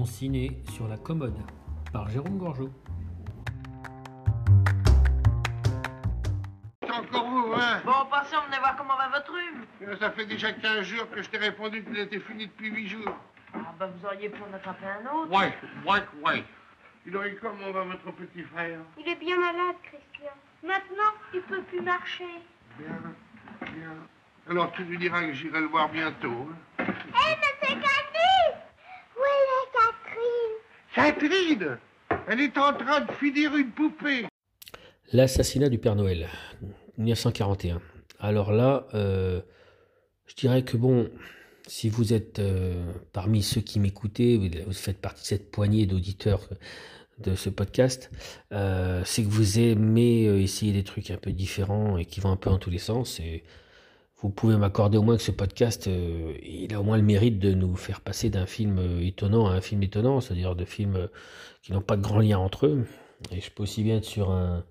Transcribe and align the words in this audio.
Mon 0.00 0.06
ciné 0.06 0.56
sur 0.72 0.88
la 0.88 0.96
commode 0.96 1.36
par 1.92 2.08
Jérôme 2.08 2.38
Gorgeau. 2.38 2.70
C'est 6.82 6.90
encore 6.90 7.28
vous, 7.28 7.52
hein? 7.54 7.82
Bon, 7.84 8.06
passez, 8.10 8.34
on 8.42 8.46
venait 8.46 8.58
voir 8.60 8.76
comment 8.76 8.96
va 8.96 9.08
votre 9.10 9.30
rhume. 9.30 9.66
Euh, 9.82 9.96
Ça 10.00 10.10
fait 10.12 10.24
déjà 10.24 10.54
15 10.54 10.86
jours 10.86 11.10
que 11.10 11.20
je 11.20 11.28
t'ai 11.28 11.36
répondu 11.36 11.84
qu'il 11.84 11.98
était 11.98 12.18
fini 12.20 12.46
depuis 12.46 12.70
8 12.70 12.88
jours. 12.88 13.14
Ah, 13.52 13.58
bah, 13.78 13.88
vous 13.94 14.06
auriez 14.06 14.30
pu 14.30 14.40
en 14.42 14.54
attraper 14.56 14.86
un 14.86 15.14
autre. 15.14 15.30
Ouais, 15.38 15.52
ouais, 15.86 16.00
ouais. 16.24 16.44
Il 17.06 17.14
aurait 17.14 17.34
comment 17.34 17.70
va 17.70 17.84
votre 17.84 18.10
petit 18.12 18.42
frère? 18.44 18.78
Il 18.98 19.06
est 19.06 19.16
bien 19.20 19.36
malade, 19.36 19.76
Christian. 19.82 20.32
Maintenant, 20.62 21.12
il 21.34 21.42
peut 21.42 21.60
plus 21.64 21.82
marcher. 21.82 22.24
Bien, 22.78 22.98
bien. 23.60 23.92
Alors 24.48 24.72
tu 24.72 24.82
lui 24.84 24.96
diras 24.96 25.24
que 25.24 25.34
j'irai 25.34 25.60
le 25.60 25.66
voir 25.66 25.90
bientôt. 25.90 26.48
hein? 26.78 26.84
Hé, 26.88 27.36
mais 27.36 27.46
c'est 27.60 27.74
Cathy 27.74 28.56
Où 29.14 29.20
est 29.20 29.50
Catherine 31.02 31.78
Elle 32.28 32.40
est 32.40 32.58
en 32.58 32.74
train 32.74 33.00
de 33.00 33.12
finir 33.12 33.56
une 33.56 33.70
poupée. 33.70 34.26
L'assassinat 35.14 35.70
du 35.70 35.78
Père 35.78 35.96
Noël, 35.96 36.28
1941. 36.98 37.80
Alors 38.18 38.52
là, 38.52 38.86
euh, 38.92 39.40
je 40.26 40.34
dirais 40.34 40.62
que 40.62 40.76
bon, 40.76 41.08
si 41.66 41.88
vous 41.88 42.12
êtes 42.12 42.38
euh, 42.38 42.84
parmi 43.14 43.42
ceux 43.42 43.62
qui 43.62 43.80
m'écoutez, 43.80 44.36
vous, 44.66 44.72
faites 44.74 45.00
partie 45.00 45.22
de 45.22 45.26
cette 45.26 45.50
poignée 45.50 45.86
d'auditeurs 45.86 46.46
de 47.18 47.34
ce 47.34 47.48
podcast, 47.48 48.10
euh, 48.52 49.00
c'est 49.06 49.22
que 49.22 49.28
vous 49.28 49.58
aimez 49.58 50.24
essayer 50.42 50.72
des 50.74 50.84
trucs 50.84 51.10
un 51.10 51.16
peu 51.16 51.32
différents 51.32 51.96
et 51.96 52.04
qui 52.04 52.20
vont 52.20 52.30
un 52.30 52.36
peu 52.36 52.50
dans 52.50 52.58
tous 52.58 52.70
les 52.70 52.78
sens. 52.78 53.22
Vous 54.22 54.28
pouvez 54.28 54.56
m'accorder 54.56 54.98
au 54.98 55.02
moins 55.02 55.16
que 55.16 55.22
ce 55.22 55.30
podcast, 55.30 55.86
euh, 55.86 56.34
il 56.42 56.74
a 56.74 56.80
au 56.80 56.82
moins 56.82 56.98
le 56.98 57.02
mérite 57.02 57.38
de 57.38 57.54
nous 57.54 57.74
faire 57.74 58.00
passer 58.00 58.28
d'un 58.28 58.46
film 58.46 58.78
euh, 58.78 59.00
étonnant 59.00 59.46
à 59.46 59.52
un 59.52 59.60
film 59.62 59.82
étonnant, 59.82 60.20
c'est-à-dire 60.20 60.54
de 60.54 60.64
films 60.64 60.96
euh, 60.96 61.06
qui 61.62 61.72
n'ont 61.72 61.80
pas 61.80 61.96
de 61.96 62.02
grand 62.02 62.18
lien 62.18 62.38
entre 62.38 62.66
eux. 62.66 62.84
Et 63.32 63.40
je 63.40 63.50
peux 63.50 63.62
aussi 63.62 63.82
bien 63.82 63.96
être 63.96 64.04
sur 64.04 64.30
un 64.30 64.64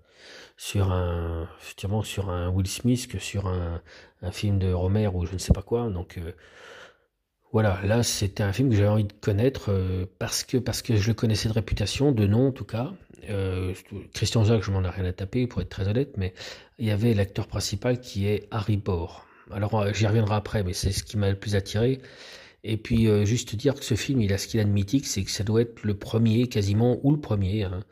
sur 0.57 0.91
un 0.91 1.47
effectivement 1.61 2.03
sur 2.03 2.29
un 2.29 2.49
Will 2.49 2.67
Smith 2.67 3.07
que 3.07 3.17
sur 3.17 3.47
un, 3.47 3.81
un 4.21 4.31
film 4.31 4.59
de 4.59 4.71
Romer 4.71 5.07
ou 5.07 5.25
je 5.25 5.33
ne 5.33 5.37
sais 5.37 5.53
pas 5.53 5.61
quoi. 5.61 5.89
Donc 5.89 6.19
voilà, 7.53 7.79
là 7.85 8.03
c'était 8.03 8.43
un 8.43 8.51
film 8.51 8.69
que 8.69 8.75
j'avais 8.75 8.89
envie 8.89 9.03
de 9.05 9.13
connaître 9.13 9.71
parce 10.17 10.43
que 10.43 10.57
parce 10.57 10.81
que 10.81 10.95
je 10.97 11.07
le 11.07 11.13
connaissais 11.13 11.47
de 11.47 11.53
réputation, 11.53 12.11
de 12.11 12.25
nom 12.27 12.47
en 12.47 12.51
tout 12.51 12.65
cas. 12.65 12.91
Christian 14.13 14.43
Jacques, 14.43 14.63
je 14.63 14.71
m'en 14.71 14.83
ai 14.83 14.89
rien 14.89 15.05
à 15.05 15.13
taper 15.13 15.45
pour 15.45 15.61
être 15.61 15.69
très 15.69 15.87
honnête, 15.87 16.17
mais 16.17 16.33
il 16.79 16.87
y 16.87 16.91
avait 16.91 17.13
l'acteur 17.13 17.47
principal 17.47 18.01
qui 18.01 18.27
est 18.27 18.47
Harry 18.51 18.77
Bor. 18.77 19.28
Alors 19.51 19.75
euh, 19.79 19.93
j'y 19.93 20.07
reviendrai 20.07 20.35
après, 20.35 20.63
mais 20.63 20.73
c'est 20.73 20.91
ce 20.91 21.03
qui 21.03 21.17
m'a 21.17 21.29
le 21.29 21.35
plus 21.35 21.55
attiré. 21.55 22.01
Et 22.63 22.77
puis 22.77 23.07
euh, 23.07 23.25
juste 23.25 23.55
dire 23.55 23.75
que 23.75 23.85
ce 23.85 23.95
film, 23.95 24.21
il 24.21 24.33
a 24.33 24.37
ce 24.37 24.47
qu'il 24.47 24.59
a 24.59 24.63
de 24.65 24.69
mythique, 24.69 25.07
c'est 25.07 25.23
que 25.23 25.31
ça 25.31 25.43
doit 25.43 25.61
être 25.61 25.83
le 25.83 25.97
premier 25.97 26.47
quasiment 26.47 26.99
ou 27.03 27.11
le 27.11 27.19
premier 27.19 27.63
hein, 27.63 27.83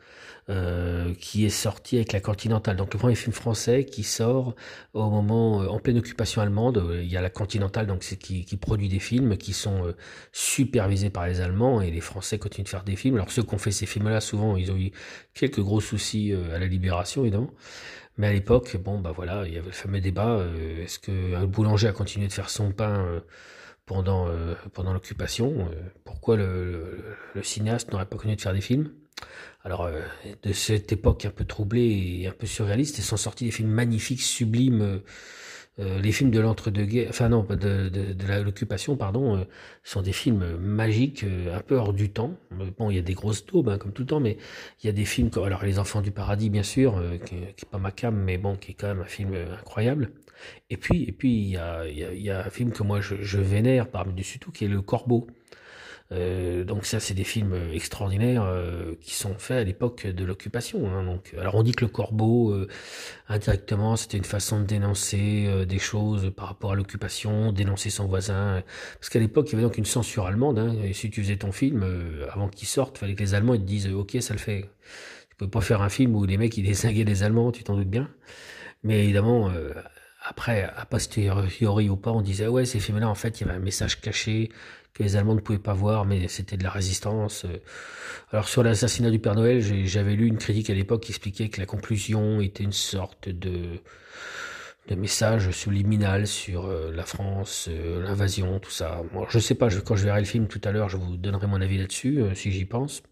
euh, 0.50 1.14
qui 1.14 1.44
est 1.46 1.50
sorti 1.50 1.96
avec 1.96 2.12
la 2.12 2.20
Continentale. 2.20 2.76
Donc 2.76 2.92
le 2.94 2.98
premier 2.98 3.14
film 3.14 3.32
français 3.32 3.84
qui 3.84 4.02
sort 4.02 4.54
au 4.94 5.10
moment 5.10 5.62
euh, 5.62 5.68
en 5.68 5.78
pleine 5.78 5.98
occupation 5.98 6.42
allemande. 6.42 6.78
Euh, 6.78 7.02
Il 7.02 7.10
y 7.10 7.16
a 7.16 7.20
la 7.22 7.30
Continentale 7.30 7.86
donc 7.86 8.00
qui, 8.00 8.44
qui 8.44 8.56
produit 8.56 8.88
des 8.88 8.98
films 8.98 9.36
qui 9.36 9.52
sont 9.52 9.86
euh, 9.86 9.96
supervisés 10.32 11.10
par 11.10 11.26
les 11.26 11.40
Allemands 11.40 11.80
et 11.80 11.90
les 11.90 12.00
Français 12.00 12.38
continuent 12.38 12.64
de 12.64 12.68
faire 12.70 12.84
des 12.84 12.96
films. 12.96 13.16
Alors 13.16 13.30
ceux 13.30 13.42
qui 13.42 13.54
ont 13.54 13.58
fait 13.58 13.70
ces 13.72 13.86
films-là, 13.86 14.20
souvent 14.20 14.56
ils 14.56 14.70
ont 14.72 14.76
eu 14.76 14.92
quelques 15.34 15.60
gros 15.60 15.80
soucis 15.80 16.32
euh, 16.32 16.54
à 16.54 16.58
la 16.58 16.66
Libération 16.66 17.22
évidemment. 17.22 17.50
Mais 18.18 18.28
à 18.28 18.32
l'époque, 18.32 18.76
bon 18.76 19.00
bah 19.00 19.12
voilà, 19.14 19.44
il 19.46 19.54
y 19.54 19.58
avait 19.58 19.66
le 19.66 19.72
fameux 19.72 20.00
débat 20.00 20.44
est-ce 20.82 20.98
que 20.98 21.34
un 21.36 21.46
boulanger 21.46 21.88
a 21.88 21.92
continué 21.92 22.26
de 22.26 22.32
faire 22.32 22.50
son 22.50 22.72
pain 22.72 23.22
pendant 23.88 24.28
euh, 24.28 24.54
pendant 24.74 24.92
l'occupation 24.92 25.68
euh, 25.72 25.74
Pourquoi 26.04 26.36
le, 26.36 27.16
cinéaste 27.42 27.90
n'aurait 27.90 28.04
pas 28.04 28.16
continué 28.16 28.36
de 28.36 28.40
faire 28.40 28.52
des 28.52 28.60
films? 28.60 28.92
Alors, 29.64 29.82
euh, 29.82 30.00
de 30.44 30.52
cette 30.52 30.92
époque 30.92 31.24
un 31.24 31.30
peu 31.30 31.44
troublée 31.44 32.20
et 32.20 32.28
un 32.28 32.32
peu 32.32 32.46
surréaliste, 32.46 32.98
ils 32.98 33.02
sont 33.02 33.16
sortis 33.16 33.46
des 33.46 33.50
films 33.50 33.70
magnifiques, 33.70 34.22
sublimes. 34.22 35.00
Euh, 35.80 36.00
les 36.00 36.12
films 36.12 36.30
de 36.30 36.40
l'entre-deux-guerres, 36.40 37.08
enfin 37.10 37.28
non, 37.28 37.44
de, 37.44 37.88
de, 37.88 38.12
de 38.12 38.42
l'occupation, 38.42 38.96
pardon, 38.96 39.36
euh, 39.36 39.44
sont 39.84 40.02
des 40.02 40.12
films 40.12 40.56
magiques, 40.58 41.24
euh, 41.24 41.56
un 41.56 41.60
peu 41.60 41.76
hors 41.76 41.92
du 41.92 42.10
temps. 42.10 42.36
Bon, 42.78 42.90
il 42.90 42.96
y 42.96 42.98
a 42.98 43.02
des 43.02 43.14
grosses 43.14 43.46
taubes, 43.46 43.68
hein, 43.68 43.78
comme 43.78 43.92
tout 43.92 44.02
le 44.02 44.08
temps, 44.08 44.20
mais 44.20 44.38
il 44.82 44.86
y 44.86 44.90
a 44.90 44.92
des 44.92 45.04
films 45.04 45.30
comme, 45.30 45.44
alors 45.44 45.64
Les 45.64 45.78
Enfants 45.78 46.00
du 46.00 46.10
Paradis, 46.10 46.50
bien 46.50 46.64
sûr, 46.64 47.00
qui, 47.24 47.36
qui 47.36 47.64
est 47.64 47.70
pas 47.70 47.78
ma 47.78 47.92
cam, 47.92 48.16
mais 48.16 48.38
bon, 48.38 48.56
qui 48.56 48.72
est 48.72 48.74
quand 48.74 48.88
même 48.88 49.00
un 49.00 49.04
film 49.04 49.34
incroyable. 49.34 50.10
Et 50.70 50.76
puis, 50.76 51.04
et 51.04 51.12
puis, 51.12 51.32
il 51.32 51.48
y 51.48 51.56
a, 51.56 51.86
y 51.88 52.22
y 52.22 52.30
a 52.30 52.44
un 52.46 52.50
film 52.50 52.72
que 52.72 52.82
moi 52.82 53.00
je, 53.00 53.38
vénère 53.38 53.88
par-dessus 53.90 54.38
tout, 54.38 54.52
qui 54.52 54.64
est 54.64 54.68
Le 54.68 54.82
Corbeau. 54.82 55.26
Euh, 56.10 56.64
donc 56.64 56.86
ça, 56.86 57.00
c'est 57.00 57.12
des 57.14 57.24
films 57.24 57.54
extraordinaires 57.72 58.42
euh, 58.44 58.94
qui 59.02 59.14
sont 59.14 59.34
faits 59.38 59.58
à 59.58 59.64
l'époque 59.64 60.06
de 60.06 60.24
l'occupation. 60.24 60.88
hein. 60.90 61.04
donc, 61.04 61.34
alors 61.38 61.54
on 61.56 61.62
dit 61.62 61.72
que 61.72 61.84
le 61.84 61.90
Corbeau, 61.90 62.50
euh, 62.52 62.66
indirectement, 63.28 63.96
c'était 63.96 64.16
une 64.16 64.24
façon 64.24 64.60
de 64.60 64.64
dénoncer 64.66 65.44
euh, 65.48 65.64
des 65.66 65.78
choses 65.78 66.32
par 66.34 66.48
rapport 66.48 66.72
à 66.72 66.74
l'occupation, 66.76 67.52
dénoncer 67.52 67.90
son 67.90 68.06
voisin. 68.06 68.62
Parce 68.98 69.10
qu'à 69.10 69.18
l'époque, 69.18 69.48
il 69.50 69.52
y 69.52 69.54
avait 69.56 69.64
donc 69.64 69.76
une 69.78 69.84
censure 69.84 70.26
allemande. 70.26 70.58
hein, 70.58 70.76
et 70.82 70.92
si 70.94 71.10
tu 71.10 71.22
faisais 71.22 71.36
ton 71.36 71.52
film, 71.52 71.82
euh, 71.82 72.26
avant 72.32 72.48
qu'il 72.48 72.68
sorte, 72.68 72.98
fallait 72.98 73.14
que 73.14 73.20
les 73.22 73.34
Allemands 73.34 73.54
ils 73.54 73.60
te 73.60 73.66
disent, 73.66 73.88
euh, 73.88 73.94
ok, 73.94 74.16
ça 74.20 74.32
le 74.34 74.40
fait. 74.40 74.70
Tu 75.30 75.36
pouvais 75.36 75.50
pas 75.50 75.60
faire 75.60 75.82
un 75.82 75.88
film 75.90 76.14
où 76.16 76.24
les 76.24 76.38
mecs 76.38 76.56
ils 76.56 76.64
désinguaient 76.64 77.04
les 77.04 77.22
Allemands, 77.22 77.52
tu 77.52 77.64
t'en 77.64 77.76
doutes 77.76 77.90
bien. 77.90 78.08
Mais 78.82 79.04
évidemment, 79.04 79.50
euh, 79.50 79.72
après, 80.24 80.64
à 80.64 80.84
posteriori 80.86 81.88
ou 81.88 81.96
pas, 81.96 82.10
on 82.12 82.20
disait 82.22 82.48
ouais, 82.48 82.64
ces 82.64 82.80
films-là, 82.80 83.08
en 83.08 83.14
fait, 83.14 83.40
il 83.40 83.46
y 83.46 83.50
avait 83.50 83.56
un 83.58 83.62
message 83.62 84.00
caché 84.00 84.50
que 84.94 85.02
les 85.02 85.16
Allemands 85.16 85.34
ne 85.34 85.40
pouvaient 85.40 85.58
pas 85.58 85.74
voir, 85.74 86.04
mais 86.04 86.28
c'était 86.28 86.56
de 86.56 86.64
la 86.64 86.70
résistance. 86.70 87.46
Alors 88.32 88.48
sur 88.48 88.62
l'assassinat 88.62 89.10
du 89.10 89.18
Père 89.18 89.34
Noël, 89.34 89.60
j'avais 89.86 90.14
lu 90.14 90.26
une 90.26 90.38
critique 90.38 90.70
à 90.70 90.74
l'époque 90.74 91.02
qui 91.02 91.12
expliquait 91.12 91.48
que 91.48 91.60
la 91.60 91.66
conclusion 91.66 92.40
était 92.40 92.64
une 92.64 92.72
sorte 92.72 93.28
de 93.28 93.80
de 94.88 94.94
message 94.94 95.50
subliminal 95.50 96.26
sur 96.26 96.66
euh, 96.66 96.90
la 96.92 97.04
France, 97.04 97.68
euh, 97.70 98.02
l'invasion, 98.02 98.58
tout 98.58 98.70
ça. 98.70 99.02
Moi, 99.12 99.26
je 99.30 99.38
sais 99.38 99.54
pas, 99.54 99.68
quand 99.84 99.96
je 99.96 100.04
verrai 100.04 100.20
le 100.20 100.26
film 100.26 100.48
tout 100.48 100.60
à 100.64 100.72
l'heure, 100.72 100.88
je 100.88 100.96
vous 100.96 101.16
donnerai 101.16 101.46
mon 101.46 101.60
avis 101.60 101.78
là-dessus, 101.78 102.20
euh, 102.22 102.34
si 102.34 102.50
j'y 102.50 102.64
pense. 102.64 103.02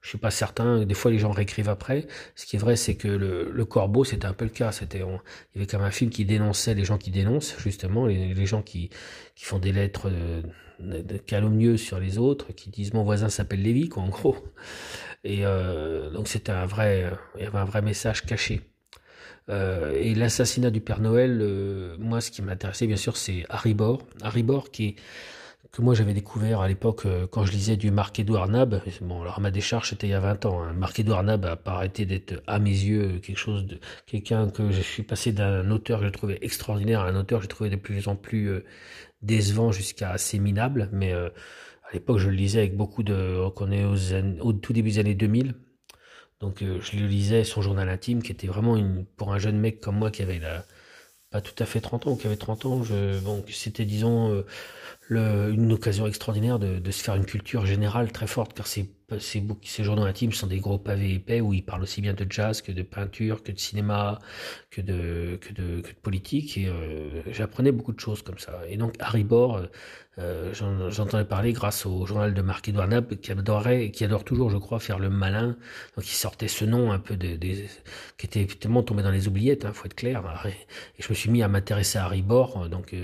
Je 0.00 0.08
suis 0.10 0.18
pas 0.18 0.30
certain. 0.30 0.84
Des 0.84 0.94
fois, 0.94 1.10
les 1.10 1.18
gens 1.18 1.30
réécrivent 1.30 1.70
après. 1.70 2.06
Ce 2.34 2.44
qui 2.44 2.56
est 2.56 2.58
vrai, 2.58 2.76
c'est 2.76 2.96
que 2.96 3.08
le, 3.08 3.50
le 3.50 3.64
Corbeau, 3.64 4.04
c'était 4.04 4.26
un 4.26 4.34
peu 4.34 4.44
le 4.44 4.50
cas. 4.50 4.70
C'était, 4.70 4.98
il 4.98 5.60
y 5.60 5.64
avait 5.64 5.72
même 5.78 5.86
un 5.86 5.90
film 5.90 6.10
qui 6.10 6.26
dénonçait 6.26 6.74
les 6.74 6.84
gens 6.84 6.98
qui 6.98 7.10
dénoncent, 7.10 7.56
justement, 7.58 8.06
les, 8.06 8.34
les 8.34 8.46
gens 8.46 8.60
qui, 8.60 8.90
qui 9.34 9.44
font 9.46 9.58
des 9.58 9.72
lettres 9.72 10.10
calomnieuses 11.26 11.80
sur 11.80 12.00
les 12.00 12.18
autres, 12.18 12.52
qui 12.52 12.70
disent 12.70 12.94
mon 12.94 13.04
voisin 13.04 13.28
s'appelle 13.28 13.62
Lévi, 13.62 13.88
quoi, 13.88 14.02
en 14.02 14.08
gros. 14.08 14.36
Et 15.24 15.46
euh, 15.46 16.10
donc, 16.10 16.28
c'était 16.28 16.52
un 16.52 16.66
vrai, 16.66 17.10
il 17.36 17.42
y 17.42 17.46
avait 17.46 17.58
un 17.58 17.64
vrai 17.64 17.82
message 17.82 18.26
caché. 18.26 18.60
Euh, 19.50 19.92
et 19.94 20.14
l'assassinat 20.14 20.70
du 20.70 20.80
Père 20.80 21.00
Noël, 21.00 21.38
euh, 21.40 21.96
moi, 21.98 22.20
ce 22.20 22.30
qui 22.30 22.42
m'intéressait, 22.42 22.86
bien 22.86 22.96
sûr, 22.96 23.16
c'est 23.16 23.44
Harry 23.48 23.74
Bor. 23.74 24.02
Harry 24.22 24.42
Bor, 24.42 24.70
qui 24.70 24.88
est 24.88 24.96
que 25.72 25.82
moi 25.82 25.94
j'avais 25.94 26.14
découvert 26.14 26.60
à 26.60 26.68
l'époque 26.68 27.06
euh, 27.06 27.26
quand 27.26 27.44
je 27.44 27.52
lisais 27.52 27.76
du 27.76 27.90
Marc-Édouard 27.90 28.48
Nab. 28.48 28.80
Bon, 29.00 29.22
alors 29.22 29.40
ma 29.40 29.50
décharge, 29.50 29.90
c'était 29.90 30.06
il 30.06 30.10
y 30.10 30.14
a 30.14 30.20
20 30.20 30.46
ans. 30.46 30.62
Hein. 30.62 30.72
Marc-Édouard 30.72 31.22
Nab 31.22 31.44
a 31.44 31.56
pas 31.56 31.72
arrêté 31.72 32.06
d'être, 32.06 32.42
à 32.46 32.58
mes 32.58 32.70
yeux, 32.70 33.18
quelque 33.20 33.38
chose 33.38 33.66
de, 33.66 33.78
quelqu'un 34.06 34.48
que 34.50 34.70
je 34.70 34.80
suis 34.80 35.02
passé 35.02 35.32
d'un 35.32 35.70
auteur 35.70 36.00
que 36.00 36.06
je 36.06 36.10
trouvais 36.10 36.38
extraordinaire 36.42 37.00
à 37.00 37.08
un 37.08 37.16
auteur 37.16 37.40
que 37.40 37.44
je 37.44 37.48
trouvais 37.48 37.70
de 37.70 37.76
plus 37.76 38.08
en 38.08 38.16
plus 38.16 38.48
euh, 38.50 38.64
décevant 39.22 39.72
jusqu'à 39.72 40.10
assez 40.10 40.38
minable. 40.38 40.88
Mais 40.92 41.12
euh, 41.12 41.28
à 41.90 41.92
l'époque, 41.92 42.18
je 42.18 42.28
le 42.28 42.36
lisais 42.36 42.60
avec 42.60 42.76
beaucoup 42.76 43.02
de, 43.02 43.48
qu'on 43.50 43.70
est 43.70 43.84
aux 43.84 44.14
au 44.40 44.52
tout 44.52 44.72
début 44.72 44.90
des 44.90 44.98
années 44.98 45.14
2000. 45.14 45.54
Donc 46.40 46.62
euh, 46.62 46.78
je 46.82 46.98
le 46.98 47.06
lisais, 47.06 47.44
son 47.44 47.62
journal 47.62 47.88
intime, 47.88 48.22
qui 48.22 48.32
était 48.32 48.46
vraiment 48.46 48.76
une, 48.76 49.04
pour 49.16 49.32
un 49.32 49.38
jeune 49.38 49.58
mec 49.58 49.80
comme 49.80 49.96
moi 49.96 50.10
qui 50.10 50.22
avait 50.22 50.38
la, 50.38 50.64
pas 51.34 51.40
tout 51.40 51.60
à 51.60 51.66
fait 51.66 51.80
30 51.80 52.06
ans, 52.06 52.12
ou 52.12 52.16
qui 52.16 52.28
avait 52.28 52.36
30 52.36 52.64
ans, 52.64 52.82
je, 52.84 53.18
bon, 53.18 53.44
c'était 53.48 53.84
disons 53.84 54.30
euh, 54.30 54.46
le, 55.08 55.50
une 55.52 55.72
occasion 55.72 56.06
extraordinaire 56.06 56.60
de, 56.60 56.78
de 56.78 56.90
se 56.92 57.02
faire 57.02 57.16
une 57.16 57.24
culture 57.26 57.66
générale 57.66 58.12
très 58.12 58.28
forte, 58.28 58.54
car 58.54 58.68
ces, 58.68 58.88
ces, 59.18 59.84
journaux 59.84 60.04
intimes 60.04 60.32
sont 60.32 60.46
des 60.46 60.60
gros 60.60 60.78
pavés 60.78 61.14
épais 61.14 61.40
où 61.40 61.52
il 61.52 61.62
parle 61.64 61.82
aussi 61.82 62.00
bien 62.00 62.14
de 62.14 62.26
jazz 62.30 62.62
que 62.62 62.72
de 62.72 62.82
peinture, 62.82 63.42
que 63.42 63.52
de 63.52 63.58
cinéma, 63.58 64.18
que 64.70 64.80
de, 64.80 65.38
que 65.40 65.52
de, 65.52 65.80
que 65.82 65.88
de 65.90 65.96
politique, 66.02 66.56
et 66.58 66.68
euh, 66.68 67.22
j'apprenais 67.32 67.72
beaucoup 67.72 67.92
de 67.92 68.00
choses 68.00 68.22
comme 68.22 68.38
ça. 68.38 68.60
Et 68.68 68.76
donc 68.76 68.94
Harry 69.00 69.24
Bor, 69.24 69.56
euh, 69.56 69.66
euh, 70.18 70.54
j'en- 70.54 70.90
j'entendais 70.90 71.24
parler 71.24 71.52
grâce 71.52 71.86
au 71.86 72.06
journal 72.06 72.34
de 72.34 72.42
Marc-Édouard 72.42 72.88
Nab, 72.88 73.14
qui 73.16 73.32
adorait, 73.32 73.90
qui 73.90 74.04
adore 74.04 74.24
toujours, 74.24 74.50
je 74.50 74.56
crois, 74.58 74.80
faire 74.80 74.98
le 74.98 75.10
malin. 75.10 75.56
Donc 75.96 76.06
il 76.06 76.14
sortait 76.14 76.48
ce 76.48 76.64
nom 76.64 76.92
un 76.92 76.98
peu 76.98 77.16
des 77.16 77.38
qui 78.18 78.26
était 78.26 78.46
tellement 78.46 78.82
tombé 78.82 79.02
dans 79.02 79.10
les 79.10 79.28
oubliettes, 79.28 79.64
hein, 79.64 79.72
faut 79.72 79.86
être 79.86 79.94
clair. 79.94 80.22
Et 80.98 81.02
je 81.02 81.08
me 81.08 81.14
suis 81.14 81.30
mis 81.30 81.42
à 81.42 81.48
m'intéresser 81.48 81.98
à 81.98 82.04
Harry 82.04 82.22
Bor, 82.22 82.68
donc 82.68 82.94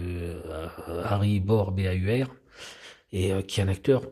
Harry 1.05 1.41
Bor 1.41 1.73
B-A-U-R, 1.73 2.29
et 3.13 3.33
euh, 3.33 3.43
qui 3.43 3.61
est 3.61 3.65
un 3.65 3.69
acteur, 3.69 4.03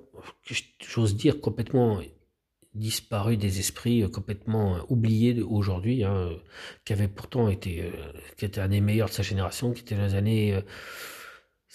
j'ose 0.81 1.17
dire, 1.17 1.41
complètement 1.41 2.01
disparu 2.75 3.37
des 3.37 3.61
esprits, 3.61 4.03
euh, 4.03 4.09
complètement 4.09 4.77
euh, 4.77 4.81
oublié 4.89 5.41
aujourd'hui, 5.43 6.05
hein, 6.05 6.31
qui 6.85 6.93
avait 6.93 7.09
pourtant 7.09 7.49
été, 7.49 7.93
qui 8.37 8.45
était 8.45 8.61
un 8.61 8.69
des 8.69 8.81
meilleurs 8.81 9.09
de 9.09 9.15
sa 9.15 9.23
génération, 9.23 9.73
qui 9.73 9.83
était 9.83 9.95
dans 9.95 10.07
les 10.07 10.15
années 10.15 10.63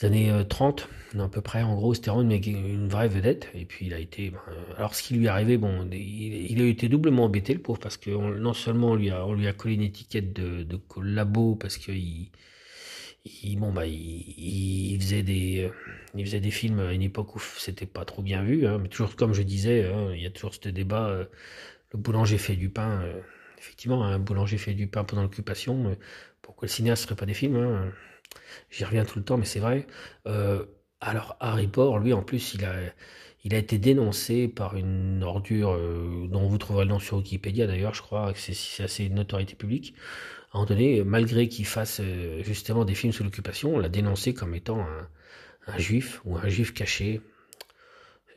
années 0.01 0.43
30, 0.49 0.89
à 1.19 1.29
peu 1.29 1.41
près. 1.41 1.61
En 1.63 1.75
gros, 1.75 1.93
c'était 1.93 2.09
vraiment 2.09 2.29
une, 2.29 2.43
une, 2.43 2.87
vraie 2.89 3.07
vedette. 3.07 3.49
Et 3.53 3.63
puis, 3.63 3.85
il 3.85 3.93
a 3.93 3.99
été. 3.99 4.31
Ben, 4.31 4.39
alors, 4.77 4.95
ce 4.95 5.03
qui 5.03 5.13
lui 5.13 5.25
est 5.25 5.29
arrivé, 5.29 5.57
bon, 5.57 5.87
il, 5.91 6.61
a 6.61 6.65
été 6.65 6.89
doublement 6.89 7.25
embêté, 7.25 7.53
le 7.53 7.61
pauvre, 7.61 7.79
parce 7.79 7.95
que 7.95 8.09
non 8.09 8.53
seulement 8.53 8.91
on 8.91 8.95
lui, 8.95 9.11
a, 9.11 9.25
on 9.25 9.33
lui 9.33 9.47
a 9.47 9.53
collé 9.53 9.75
une 9.75 9.83
étiquette 9.83 10.33
de, 10.33 10.63
de 10.63 10.75
collabo, 10.75 11.55
parce 11.55 11.77
qu'il. 11.77 12.31
Il, 13.25 13.57
bon, 13.57 13.71
bah, 13.71 13.85
il, 13.87 14.97
faisait 15.01 15.23
des, 15.23 15.71
il 16.15 16.25
faisait 16.25 16.41
des 16.41 16.51
films 16.51 16.79
à 16.79 16.93
une 16.93 17.01
époque 17.01 17.35
où 17.35 17.39
c'était 17.39 17.85
pas 17.85 18.03
trop 18.05 18.21
bien 18.21 18.43
vu, 18.43 18.67
hein, 18.67 18.79
mais 18.79 18.89
toujours 18.89 19.15
comme 19.15 19.33
je 19.33 19.43
disais, 19.43 19.85
hein, 19.85 20.11
il 20.13 20.21
y 20.21 20.25
a 20.25 20.29
toujours 20.31 20.53
ce 20.53 20.69
débat. 20.69 21.07
Euh, 21.07 21.25
le 21.93 21.99
boulanger 21.99 22.37
fait 22.37 22.55
du 22.55 22.69
pain. 22.69 23.01
Euh, 23.03 23.21
effectivement, 23.57 24.03
un 24.05 24.19
boulanger 24.19 24.57
fait 24.57 24.73
du 24.73 24.87
pain 24.87 25.03
pendant 25.05 25.23
l'occupation. 25.23 25.97
pourquoi 26.41 26.67
le 26.67 26.71
cinéaste 26.71 27.03
ferait 27.05 27.15
pas 27.15 27.25
des 27.25 27.33
films 27.33 27.57
hein? 27.57 27.93
J'y 28.71 28.85
reviens 28.85 29.05
tout 29.05 29.19
le 29.19 29.25
temps, 29.25 29.37
mais 29.37 29.45
c'est 29.45 29.59
vrai. 29.59 29.87
Euh, 30.27 30.65
alors, 31.01 31.37
Harry 31.39 31.67
Potter, 31.67 32.03
lui, 32.03 32.13
en 32.13 32.23
plus, 32.23 32.53
il 32.55 32.65
a, 32.65 32.75
il 33.43 33.53
a 33.53 33.57
été 33.57 33.77
dénoncé 33.77 34.47
par 34.47 34.75
une 34.75 35.23
ordure 35.23 35.71
euh, 35.73 36.27
dont 36.29 36.47
vous 36.47 36.57
trouverez 36.57 36.85
le 36.85 36.91
nom 36.91 36.99
sur 36.99 37.17
Wikipédia, 37.17 37.67
d'ailleurs, 37.67 37.93
je 37.93 38.01
crois 38.01 38.33
c'est 38.35 38.83
assez 38.83 39.05
une 39.05 39.15
notoriété 39.15 39.55
publique. 39.55 39.95
Un 40.53 40.59
moment 40.59 40.67
donné, 40.67 41.03
malgré 41.03 41.49
qu'il 41.49 41.65
fasse 41.65 41.99
euh, 41.99 42.43
justement 42.43 42.85
des 42.85 42.93
films 42.93 43.11
sous 43.11 43.23
l'occupation, 43.23 43.73
on 43.75 43.79
l'a 43.79 43.89
dénoncé 43.89 44.35
comme 44.35 44.53
étant 44.53 44.85
un, 45.67 45.77
juif 45.79 46.21
ou 46.25 46.37
un 46.37 46.47
juif 46.47 46.75
caché. 46.75 47.21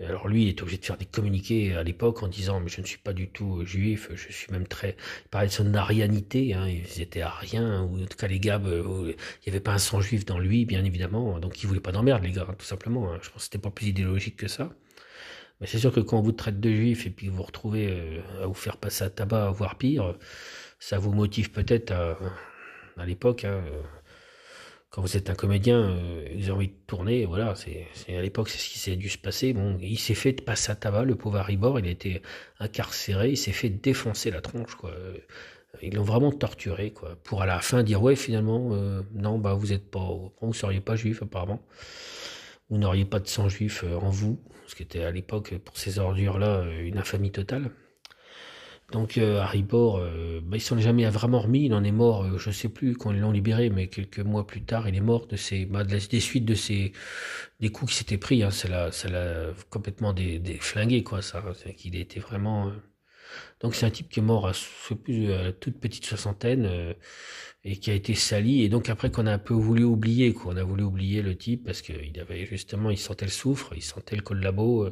Alors 0.01 0.27
lui, 0.27 0.45
il 0.45 0.49
est 0.49 0.63
obligé 0.63 0.79
de 0.79 0.85
faire 0.85 0.97
des 0.97 1.05
communiqués 1.05 1.75
à 1.75 1.83
l'époque 1.83 2.23
en 2.23 2.29
disant 2.29 2.61
mais 2.61 2.69
je 2.69 2.81
ne 2.81 2.87
suis 2.87 2.99
pas 2.99 3.13
du 3.13 3.29
tout 3.29 3.65
juif, 3.67 4.09
je 4.15 4.33
suis 4.33 4.51
même 4.51 4.67
très... 4.67 4.97
Il 5.27 5.29
parlait 5.29 5.49
de 5.49 5.53
son 5.53 5.75
arianité, 5.75 6.55
hein, 6.55 6.67
ils 6.67 7.03
étaient 7.03 7.21
ariens, 7.21 7.83
ou 7.83 8.03
en 8.03 8.07
tout 8.07 8.17
cas 8.17 8.29
les 8.29 8.41
gars, 8.41 8.61
euh, 8.65 9.13
il 9.45 9.51
n'y 9.51 9.51
avait 9.51 9.61
pas 9.61 9.73
un 9.73 9.79
sang 9.79 10.01
juif 10.01 10.25
dans 10.25 10.39
lui, 10.39 10.65
bien 10.65 10.85
évidemment, 10.85 11.39
donc 11.39 11.63
il 11.63 11.67
voulait 11.67 11.81
pas 11.81 11.93
d'emmerde 11.93 12.25
les 12.25 12.33
gars, 12.33 12.47
tout 12.59 12.67
simplement. 12.67 13.13
Hein. 13.13 13.19
Je 13.23 13.29
pense 13.29 13.39
que 13.39 13.45
c'était 13.45 13.59
pas 13.59 13.71
plus 13.71 13.89
idéologique 13.89 14.37
que 14.37 14.49
ça. 14.49 14.71
Mais 15.61 15.67
c'est 15.67 15.79
sûr 15.79 15.93
que 15.93 16.01
quand 16.01 16.19
on 16.19 16.23
vous 16.23 16.33
traite 16.33 16.61
de 16.61 16.71
juif 16.71 17.07
et 17.07 17.11
puis 17.11 17.29
vous 17.29 17.37
vous 17.37 17.43
retrouvez 17.43 17.89
euh, 17.91 18.45
à 18.45 18.47
vous 18.47 18.55
faire 18.55 18.77
passer 18.77 19.05
à 19.05 19.11
tabac, 19.11 19.51
voire 19.53 19.77
pire, 19.79 20.15
ça 20.87 20.99
vous 20.99 21.13
motive 21.13 21.51
peut-être 21.51 21.91
à, 21.91 23.07
l'époque. 23.07 23.45
Hein, 23.45 23.61
quand 24.91 25.03
vous 25.03 25.17
êtes 25.17 25.29
un 25.31 25.35
comédien, 25.35 25.81
euh, 25.81 26.29
vous 26.37 26.45
avez 26.45 26.53
envie 26.53 26.69
de 26.69 26.77
tourner, 26.87 27.25
voilà, 27.27 27.57
c'est, 27.57 27.89
à 28.09 28.23
l'époque 28.23 28.49
c'est 28.49 28.59
ce 28.59 28.71
qui 28.71 28.79
s'est 28.79 28.95
dû 28.95 29.09
se 29.09 29.19
passer. 29.19 29.53
Bon, 29.53 29.77
il 29.81 29.99
s'est 29.99 30.15
fait 30.15 30.33
passer 30.33 30.71
à 30.71 30.77
tabac, 30.77 31.05
le 31.05 31.17
pauvre 31.17 31.39
Haribor, 31.39 31.81
il 31.81 31.89
a 31.89 31.91
été 31.91 32.23
incarcéré, 32.61 33.31
il 33.31 33.37
s'est 33.37 33.51
fait 33.51 33.69
défoncer 33.69 34.31
la 34.31 34.41
tronche, 34.41 34.77
quoi. 34.77 34.93
Ils 35.83 35.95
l'ont 35.97 36.05
vraiment 36.05 36.31
torturé, 36.31 36.93
quoi, 36.93 37.17
pour 37.25 37.43
à 37.43 37.47
la 37.47 37.59
fin 37.59 37.83
dire 37.83 38.01
ouais 38.01 38.17
finalement 38.17 38.71
euh, 38.73 39.03
non 39.13 39.39
bah 39.39 39.55
vous 39.55 39.73
êtes 39.73 39.91
pas, 39.91 40.09
vous 40.41 40.55
seriez 40.55 40.81
pas 40.81 40.95
juif 40.95 41.21
apparemment, 41.21 41.61
vous 42.71 42.79
n'auriez 42.79 43.05
pas 43.05 43.19
de 43.19 43.27
sang 43.27 43.49
juif 43.49 43.83
euh, 43.85 43.97
en 43.97 44.11
vous, 44.11 44.41
ce 44.69 44.77
qui 44.77 44.85
était 44.85 45.03
à 45.03 45.11
l'époque 45.11 45.53
pour 45.65 45.77
ces 45.77 45.99
ordures 45.99 46.39
là 46.39 46.65
une 46.81 46.97
infamie 46.97 47.33
totale. 47.33 47.73
Donc 48.93 49.19
euh, 49.19 49.41
Harry 49.41 49.65
Potter, 49.65 50.01
euh, 50.05 50.41
bah, 50.43 50.59
s'en 50.61 50.79
est 50.79 50.83
jamais 50.83 51.09
vraiment 51.11 51.41
remis, 51.41 51.65
il 51.67 51.75
en 51.75 51.83
est 51.83 51.91
mort, 51.93 52.23
euh, 52.25 52.39
je 52.39 52.51
sais 52.53 52.69
plus 52.69 52.97
quand 52.97 53.11
ils 53.13 53.19
l'ont 53.21 53.33
libéré, 53.33 53.69
mais 53.69 53.89
quelques 53.89 54.21
mois 54.21 54.47
plus 54.47 54.63
tard, 54.63 54.89
il 54.89 54.95
est 54.95 55.01
mort 55.01 55.27
de 55.27 55.37
ses, 55.37 55.67
bah, 55.67 55.83
des 55.83 56.21
suites 56.21 56.45
de 56.45 56.55
ses, 56.55 56.93
des 57.61 57.69
coups 57.71 57.91
qu'il 57.91 57.99
s'était 57.99 58.19
pris, 58.19 58.43
hein, 58.45 58.51
ça 58.53 58.69
l'a, 58.69 59.53
complètement 59.71 60.13
des, 60.13 60.39
des 60.39 60.59
flingué 60.59 61.03
quoi, 61.03 61.21
ça, 61.21 61.43
qu'il 61.77 61.97
était 61.97 62.21
vraiment. 62.21 62.73
Donc 63.61 63.75
c'est 63.75 63.87
un 63.87 63.91
type 63.91 64.09
qui 64.09 64.21
est 64.21 64.23
mort 64.23 64.47
à, 64.47 64.51
à 64.53 65.53
toute 65.53 65.81
petite 65.81 66.05
soixantaine 66.07 66.95
et 67.65 67.77
qui 67.79 67.91
a 67.91 67.95
été 67.95 68.15
sali, 68.15 68.63
et 68.63 68.69
donc 68.69 68.89
après 68.89 69.11
qu'on 69.11 69.27
a 69.27 69.33
un 69.33 69.39
peu 69.39 69.55
voulu 69.55 69.83
oublier, 69.85 70.33
quoi, 70.33 70.55
on 70.55 70.57
a 70.57 70.63
voulu 70.65 70.85
oublier 70.85 71.23
le 71.23 71.37
type 71.37 71.65
parce 71.65 71.83
qu'il 71.83 72.19
avait 72.21 72.47
justement, 72.47 72.91
il 72.91 72.99
sentait 72.99 73.27
le 73.27 73.33
soufre, 73.33 73.73
il 73.75 73.83
sentait 73.83 74.17
le 74.17 74.23
collabo. 74.23 74.91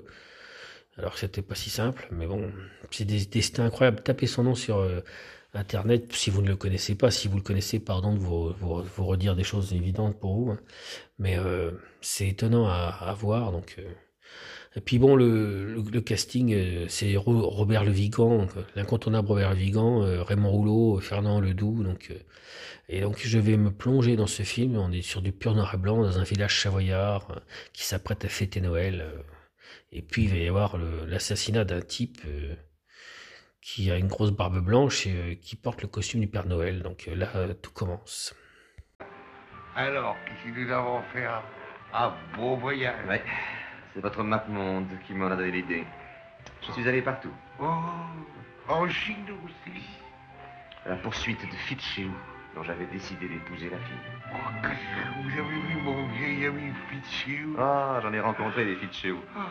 Alors 0.96 1.18
c'était 1.18 1.42
pas 1.42 1.54
si 1.54 1.70
simple, 1.70 2.08
mais 2.12 2.26
bon, 2.26 2.52
c'est 2.90 3.04
des 3.04 3.24
destins 3.26 3.64
incroyables. 3.64 4.00
Tapez 4.02 4.26
son 4.26 4.44
nom 4.44 4.54
sur 4.54 4.78
euh, 4.78 5.00
internet 5.52 6.12
si 6.12 6.30
vous 6.30 6.40
ne 6.40 6.48
le 6.48 6.56
connaissez 6.56 6.94
pas. 6.94 7.10
Si 7.10 7.26
vous 7.26 7.36
le 7.36 7.42
connaissez, 7.42 7.80
pardon 7.80 8.14
de 8.14 8.20
vous, 8.20 8.52
vous, 8.52 9.04
redire 9.04 9.34
des 9.34 9.42
choses 9.42 9.72
évidentes 9.72 10.18
pour 10.20 10.36
vous. 10.36 10.50
Hein. 10.52 10.60
Mais 11.18 11.36
euh, 11.36 11.72
c'est 12.00 12.28
étonnant 12.28 12.66
à, 12.68 13.14
voir. 13.18 13.50
Donc, 13.50 13.76
euh. 13.78 13.90
Et 14.76 14.80
puis 14.80 14.98
bon, 14.98 15.16
le, 15.16 16.00
casting, 16.00 16.88
c'est 16.88 17.16
Robert 17.16 17.84
Le 17.84 17.92
Vigan, 17.92 18.48
l'incontournable 18.74 19.28
Robert 19.28 19.50
Le 19.50 19.56
Vigan, 19.56 20.00
Raymond 20.24 20.50
Rouleau, 20.50 21.00
Fernand 21.00 21.38
Ledoux. 21.40 21.84
Et 22.88 23.00
donc 23.00 23.20
je 23.22 23.38
vais 23.38 23.56
me 23.56 23.70
plonger 23.70 24.16
dans 24.16 24.26
ce 24.26 24.42
film. 24.42 24.76
On 24.76 24.90
est 24.90 25.02
sur 25.02 25.22
du 25.22 25.30
pur 25.30 25.54
noir 25.54 25.74
et 25.74 25.76
blanc 25.76 26.02
dans 26.02 26.18
un 26.18 26.24
village 26.24 26.60
savoyard 26.60 27.40
qui 27.72 27.84
s'apprête 27.84 28.24
à 28.24 28.28
fêter 28.28 28.60
Noël. 28.60 29.04
Et 29.92 30.02
puis 30.02 30.24
il 30.24 30.30
va 30.30 30.36
y 30.36 30.48
avoir 30.48 30.76
l'assassinat 30.78 31.64
d'un 31.64 31.80
type 31.80 32.20
euh, 32.26 32.54
qui 33.60 33.90
a 33.90 33.96
une 33.96 34.08
grosse 34.08 34.30
barbe 34.30 34.58
blanche 34.58 35.06
et 35.06 35.16
euh, 35.16 35.34
qui 35.34 35.56
porte 35.56 35.82
le 35.82 35.88
costume 35.88 36.20
du 36.20 36.26
Père 36.26 36.46
Noël. 36.46 36.82
Donc 36.82 37.06
euh, 37.08 37.14
là, 37.14 37.54
tout 37.54 37.72
commence. 37.72 38.34
Alors, 39.76 40.16
quest 40.26 40.56
nous 40.56 40.70
avons 40.70 41.02
fait 41.12 41.26
un, 41.92 42.14
beau 42.36 42.56
voyage 42.56 43.06
Ouais, 43.08 43.22
c'est 43.92 44.00
votre 44.00 44.22
map 44.22 44.44
monde 44.48 44.88
qui 45.06 45.14
m'en 45.14 45.26
a 45.26 45.36
donné 45.36 45.50
l'idée. 45.50 45.84
Je 46.66 46.72
suis 46.72 46.88
allé 46.88 47.02
partout. 47.02 47.32
Oh, 47.60 47.80
en 48.68 48.88
Chine 48.88 49.26
aussi. 49.44 49.82
la 50.86 50.96
poursuite 50.96 51.40
de 51.40 51.56
Fitchéou 51.66 52.12
dont 52.54 52.62
j'avais 52.62 52.86
décidé 52.86 53.28
d'épouser 53.28 53.70
la 53.70 53.78
fille. 53.78 53.96
Oh, 54.32 54.36
vous 55.22 55.38
avez 55.38 55.60
vu 55.60 55.82
mon 55.82 56.06
vieil 56.08 56.46
ami 56.46 56.72
Fitzhugh 56.88 57.56
Ah, 57.58 57.98
j'en 58.02 58.12
ai 58.12 58.20
rencontré 58.20 58.64
des 58.64 58.76
Fitzhugh. 58.76 59.18
Ah. 59.36 59.46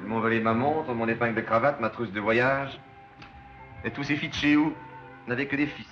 Ils 0.00 0.06
m'ont 0.06 0.20
volé 0.20 0.40
ma 0.40 0.54
montre, 0.54 0.92
mon 0.94 1.08
épingle 1.08 1.34
de 1.34 1.40
cravate, 1.42 1.80
ma 1.80 1.90
trousse 1.90 2.12
de 2.12 2.20
voyage. 2.20 2.80
Et 3.84 3.90
tous 3.90 4.04
ces 4.04 4.16
Fitzhugh 4.16 4.72
n'avaient 5.26 5.46
que 5.46 5.56
des 5.56 5.66
fils. 5.66 5.86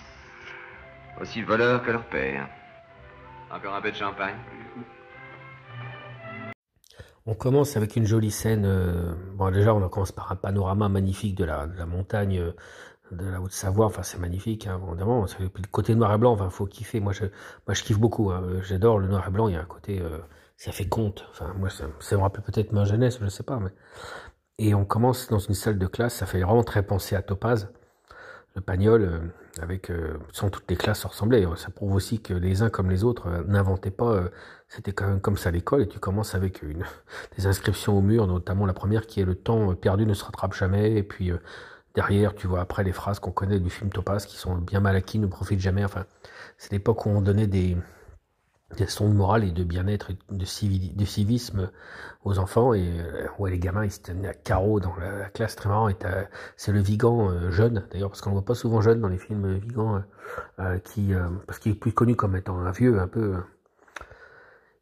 Aussi 1.20 1.42
voleurs 1.42 1.82
que 1.82 1.90
leur 1.90 2.04
père. 2.04 2.48
Encore 3.50 3.74
un 3.74 3.80
peu 3.80 3.90
de 3.90 3.96
champagne 3.96 4.34
on 7.26 7.34
commence 7.34 7.76
avec 7.76 7.96
une 7.96 8.06
jolie 8.06 8.30
scène. 8.30 8.64
Euh, 8.66 9.14
bon, 9.34 9.50
déjà, 9.50 9.74
on 9.74 9.88
commence 9.88 10.12
par 10.12 10.30
un 10.30 10.36
panorama 10.36 10.88
magnifique 10.88 11.34
de 11.34 11.44
la, 11.44 11.66
de 11.66 11.76
la 11.76 11.86
montagne 11.86 12.38
euh, 12.38 12.52
de 13.10 13.26
la 13.26 13.40
Haute-Savoie. 13.40 13.86
Enfin, 13.86 14.02
c'est 14.02 14.18
magnifique, 14.18 14.66
hein. 14.66 14.80
Le 14.98 15.66
côté 15.70 15.94
noir 15.94 16.12
et 16.14 16.18
blanc, 16.18 16.32
enfin, 16.32 16.50
faut 16.50 16.66
kiffer. 16.66 17.00
Moi, 17.00 17.12
je, 17.12 17.24
moi, 17.66 17.74
je 17.74 17.82
kiffe 17.82 17.98
beaucoup. 17.98 18.30
Hein. 18.30 18.42
J'adore 18.62 18.98
le 18.98 19.08
noir 19.08 19.26
et 19.28 19.30
blanc. 19.30 19.48
Il 19.48 19.54
y 19.54 19.56
a 19.56 19.60
un 19.60 19.66
côté, 19.66 20.00
euh, 20.00 20.18
ça 20.56 20.72
fait 20.72 20.88
compte. 20.88 21.26
Enfin, 21.30 21.52
moi, 21.58 21.70
ça, 21.70 21.84
ça 22.00 22.16
me 22.16 22.22
rappelle 22.22 22.42
peut-être 22.42 22.72
ma 22.72 22.84
jeunesse, 22.84 23.18
je 23.20 23.28
sais 23.28 23.42
pas. 23.42 23.58
Mais... 23.58 23.70
Et 24.58 24.74
on 24.74 24.84
commence 24.84 25.28
dans 25.28 25.38
une 25.38 25.54
salle 25.54 25.78
de 25.78 25.86
classe. 25.86 26.14
Ça 26.14 26.26
fait 26.26 26.40
vraiment 26.42 26.64
très 26.64 26.82
penser 26.82 27.16
à 27.16 27.22
Topaz, 27.22 27.68
le 28.54 28.60
Pagnol, 28.60 29.02
euh, 29.02 29.20
avec, 29.60 29.90
euh, 29.90 30.18
sans 30.32 30.50
toutes 30.50 30.70
les 30.70 30.76
classes 30.76 31.04
se. 31.04 31.46
Ça 31.56 31.70
prouve 31.70 31.94
aussi 31.94 32.20
que 32.20 32.34
les 32.34 32.62
uns 32.62 32.70
comme 32.70 32.90
les 32.90 33.04
autres 33.04 33.44
n'inventaient 33.46 33.90
pas. 33.90 34.24
C'était 34.68 34.92
quand 34.92 35.06
même 35.06 35.20
comme 35.20 35.36
ça 35.36 35.50
l'école. 35.50 35.82
Et 35.82 35.88
tu 35.88 35.98
commences 35.98 36.34
avec 36.34 36.62
une, 36.62 36.84
des 37.36 37.46
inscriptions 37.46 37.98
au 37.98 38.02
mur, 38.02 38.26
notamment 38.26 38.66
la 38.66 38.74
première 38.74 39.06
qui 39.06 39.20
est 39.20 39.24
le 39.24 39.34
temps 39.34 39.74
perdu 39.74 40.06
ne 40.06 40.14
se 40.14 40.24
rattrape 40.24 40.54
jamais. 40.54 40.96
Et 40.96 41.02
puis 41.02 41.32
Derrière, 41.94 42.34
tu 42.34 42.48
vois 42.48 42.60
après 42.60 42.82
les 42.82 42.92
phrases 42.92 43.20
qu'on 43.20 43.30
connaît 43.30 43.60
du 43.60 43.70
film 43.70 43.90
Topaz 43.90 44.26
qui 44.26 44.36
sont 44.36 44.56
bien 44.56 44.80
mal 44.80 44.96
acquis, 44.96 45.20
ne 45.20 45.28
profitent 45.28 45.60
jamais. 45.60 45.84
Enfin, 45.84 46.06
c'est 46.58 46.72
l'époque 46.72 47.06
où 47.06 47.10
on 47.10 47.20
donnait 47.20 47.46
des, 47.46 47.76
sons 48.88 49.08
de 49.08 49.14
morale 49.14 49.44
et 49.44 49.52
de 49.52 49.62
bien-être 49.62 50.10
et 50.10 50.18
de, 50.28 50.44
civisme 50.44 51.70
aux 52.24 52.40
enfants. 52.40 52.74
Et 52.74 52.82
euh, 53.00 53.28
ouais 53.38 53.52
les 53.52 53.60
gamins 53.60 53.84
ils 53.84 53.92
se 53.92 54.00
tenaient 54.00 54.26
à 54.26 54.34
carreau 54.34 54.80
dans 54.80 54.96
la, 54.96 55.28
classe. 55.30 55.54
Très 55.54 55.68
marrant. 55.68 55.88
C'est 56.56 56.72
le 56.72 56.80
Vigan 56.80 57.30
euh, 57.30 57.52
jeune 57.52 57.86
d'ailleurs 57.92 58.10
parce 58.10 58.22
qu'on 58.22 58.30
ne 58.30 58.34
voit 58.34 58.44
pas 58.44 58.56
souvent 58.56 58.80
jeune 58.80 59.00
dans 59.00 59.08
les 59.08 59.18
films 59.18 59.54
Vigan 59.58 60.02
euh, 60.58 60.78
qui 60.80 61.12
parce 61.46 61.60
qu'il 61.60 61.72
est 61.72 61.76
plus 61.76 61.92
connu 61.92 62.16
comme 62.16 62.34
étant 62.34 62.58
un 62.58 62.72
vieux 62.72 62.98
un 62.98 63.08
peu 63.08 63.36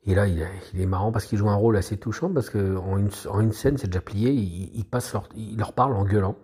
et 0.04 0.16
là, 0.16 0.26
il, 0.26 0.40
est 0.80 0.86
marrant 0.86 1.12
parce 1.12 1.26
qu'il 1.26 1.38
joue 1.38 1.48
un 1.48 1.54
rôle 1.54 1.76
assez 1.76 1.96
touchant 1.96 2.32
parce 2.32 2.50
que 2.50 2.76
en 2.76 2.98
une, 2.98 3.10
en 3.28 3.40
une 3.40 3.52
scène, 3.52 3.78
c'est 3.78 3.86
déjà 3.86 4.00
plié, 4.00 4.32
il, 4.32 4.72
il 4.74 4.84
passe 4.84 5.12
leur, 5.12 5.28
il 5.36 5.56
leur 5.56 5.74
parle 5.74 5.92
en 5.92 6.04
gueulant 6.04 6.36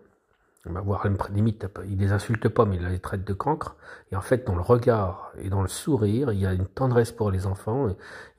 voire 0.85 1.07
limite, 1.31 1.67
il 1.87 1.99
les 1.99 2.13
insulte 2.13 2.49
pas, 2.49 2.65
mais 2.65 2.77
il 2.77 2.87
les 2.87 2.99
traite 2.99 3.25
de 3.25 3.33
cancre. 3.33 3.77
Et 4.13 4.17
en 4.17 4.21
fait, 4.21 4.47
dans 4.47 4.55
le 4.55 4.63
regard 4.63 5.33
et 5.39 5.51
dans 5.51 5.63
le 5.63 5.69
sourire, 5.69 6.33
il 6.33 6.41
y 6.41 6.47
a 6.47 6.53
une 6.53 6.67
tendresse 6.67 7.13
pour 7.13 7.31
les 7.31 7.47
enfants. 7.47 7.89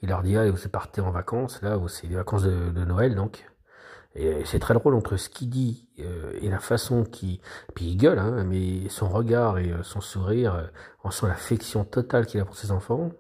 Il 0.01 0.09
leur 0.09 0.21
dit, 0.21 0.37
ah, 0.37 0.49
vous 0.49 0.69
partez 0.69 1.01
en 1.01 1.11
vacances, 1.11 1.61
là, 1.61 1.79
c'est 1.87 2.07
les 2.07 2.15
vacances 2.15 2.43
de, 2.43 2.85
Noël, 2.85 3.15
donc. 3.15 3.45
Et 4.15 4.43
c'est 4.45 4.59
très 4.59 4.73
drôle 4.73 4.95
entre 4.95 5.17
ce 5.17 5.29
qu'il 5.29 5.49
dit 5.49 5.87
euh, 5.99 6.33
et 6.41 6.49
la 6.49 6.59
façon 6.59 7.03
qu'il... 7.03 7.39
Puis 7.75 7.85
il 7.85 7.95
gueule, 7.95 8.17
hein, 8.17 8.43
mais 8.43 8.89
son 8.89 9.07
regard 9.07 9.59
et 9.59 9.71
euh, 9.71 9.83
son 9.83 10.01
sourire, 10.01 10.55
euh, 10.55 10.63
on 11.03 11.11
sent 11.11 11.27
l'affection 11.27 11.85
totale 11.85 12.25
qu'il 12.25 12.41
a 12.41 12.45
pour 12.45 12.55
ses 12.55 12.71
enfants. 12.71 13.11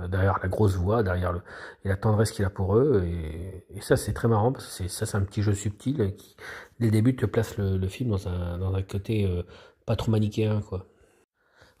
Euh, 0.00 0.08
derrière 0.08 0.38
la 0.42 0.48
grosse 0.48 0.76
voix, 0.76 1.02
derrière 1.02 1.40
la 1.84 1.96
tendresse 1.96 2.30
qu'il 2.30 2.44
a 2.44 2.50
pour 2.50 2.76
eux. 2.76 3.04
Et, 3.04 3.80
ça, 3.80 3.96
c'est 3.96 4.12
très 4.12 4.28
marrant 4.28 4.52
parce 4.52 4.78
que 4.78 4.88
ça, 4.88 5.06
c'est 5.06 5.16
un 5.16 5.22
petit 5.22 5.42
jeu 5.42 5.54
subtil 5.54 6.14
qui, 6.16 6.36
dès 6.80 6.86
le 6.86 6.92
début, 6.92 7.16
te 7.16 7.26
place 7.26 7.56
le, 7.58 7.86
film 7.88 8.10
dans 8.10 8.28
un, 8.28 8.82
côté 8.82 9.26
euh, 9.26 9.42
pas 9.86 9.96
trop 9.96 10.10
manichéen, 10.10 10.60
quoi. 10.60 10.86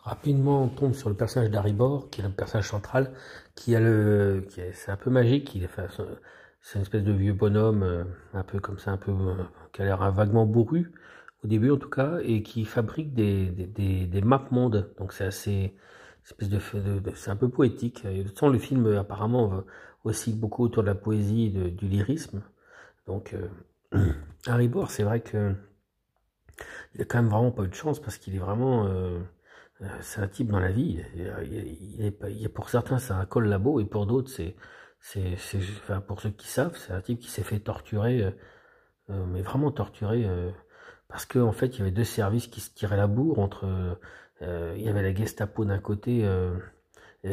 rapidement 0.00 0.64
on 0.64 0.68
tombe 0.68 0.94
sur 0.94 1.08
le 1.08 1.16
personnage 1.16 1.50
d'Aribor, 1.50 2.10
qui 2.10 2.20
est 2.20 2.24
le 2.24 2.30
personnage 2.30 2.68
central, 2.68 3.12
qui 3.54 3.76
a 3.76 3.80
le, 3.80 4.46
est, 4.56 4.72
c'est 4.72 4.90
un 4.90 4.96
peu 4.96 5.10
magique, 5.10 5.58
c'est 6.60 6.76
une 6.76 6.82
espèce 6.82 7.04
de 7.04 7.12
vieux 7.12 7.34
bonhomme, 7.34 7.82
euh, 7.82 8.04
un 8.34 8.42
peu 8.42 8.60
comme 8.60 8.78
ça, 8.78 8.92
un 8.92 8.96
peu, 8.96 9.12
euh, 9.12 9.34
qui 9.72 9.82
a 9.82 9.84
l'air 9.84 10.10
vaguement 10.12 10.46
bourru, 10.46 10.92
au 11.44 11.48
début 11.48 11.70
en 11.70 11.76
tout 11.78 11.90
cas, 11.90 12.18
et 12.22 12.42
qui 12.42 12.64
fabrique 12.64 13.14
des, 13.14 13.46
des 13.50 14.22
maps 14.22 14.48
mondes. 14.50 14.92
Donc 14.98 15.12
c'est 15.12 15.24
assez, 15.26 15.74
espèce 16.30 16.48
de, 16.48 17.00
de, 17.00 17.12
c'est 17.14 17.30
un 17.30 17.36
peu 17.36 17.48
poétique. 17.48 18.04
Façon, 18.34 18.48
le 18.48 18.58
film 18.58 18.86
apparemment 18.96 19.64
aussi 20.04 20.32
beaucoup 20.32 20.64
autour 20.64 20.82
de 20.82 20.88
la 20.88 20.94
poésie, 20.94 21.50
de, 21.50 21.68
du 21.68 21.88
lyrisme. 21.88 22.42
Donc 23.06 23.34
euh, 23.34 24.12
Harry 24.46 24.68
Bohr, 24.68 24.90
c'est 24.90 25.02
vrai 25.02 25.20
que 25.20 25.54
il 26.94 27.02
a 27.02 27.04
quand 27.04 27.22
même 27.22 27.30
vraiment 27.30 27.52
pas 27.52 27.64
eu 27.64 27.68
de 27.68 27.74
chance 27.74 28.00
parce 28.00 28.18
qu'il 28.18 28.34
est 28.34 28.40
vraiment, 28.40 28.86
euh, 28.86 29.20
euh 29.82 29.88
c'est 30.00 30.20
un 30.20 30.28
type 30.28 30.48
dans 30.50 30.60
la 30.60 30.72
vie. 30.72 31.02
Il, 31.14 31.20
il, 31.44 32.04
est, 32.04 32.18
il 32.30 32.44
est, 32.44 32.48
pour 32.48 32.68
certains, 32.68 32.98
c'est 32.98 33.12
un 33.12 33.26
col 33.26 33.46
labo 33.48 33.80
et 33.80 33.84
pour 33.84 34.06
d'autres, 34.06 34.30
c'est, 34.30 34.56
c'est, 35.00 35.36
enfin, 35.78 36.00
pour 36.00 36.20
ceux 36.20 36.30
qui 36.30 36.48
savent, 36.48 36.76
c'est 36.76 36.92
un 36.92 37.00
type 37.00 37.20
qui 37.20 37.30
s'est 37.30 37.42
fait 37.44 37.60
torturer, 37.60 38.22
euh 39.10 39.26
mais 39.26 39.40
vraiment 39.40 39.70
torturer 39.72 40.26
parce 41.08 41.26
qu'en 41.26 41.48
en 41.48 41.52
fait, 41.52 41.66
il 41.68 41.78
y 41.78 41.82
avait 41.82 41.90
deux 41.90 42.04
services 42.04 42.46
qui 42.46 42.60
se 42.60 42.70
tiraient 42.70 42.96
la 42.96 43.06
bourre 43.06 43.38
entre. 43.38 43.98
Euh, 44.42 44.74
il 44.76 44.82
y 44.82 44.88
avait 44.88 45.02
la 45.02 45.14
Gestapo 45.14 45.64
d'un 45.64 45.78
côté. 45.78 46.24
Euh, 46.24 46.54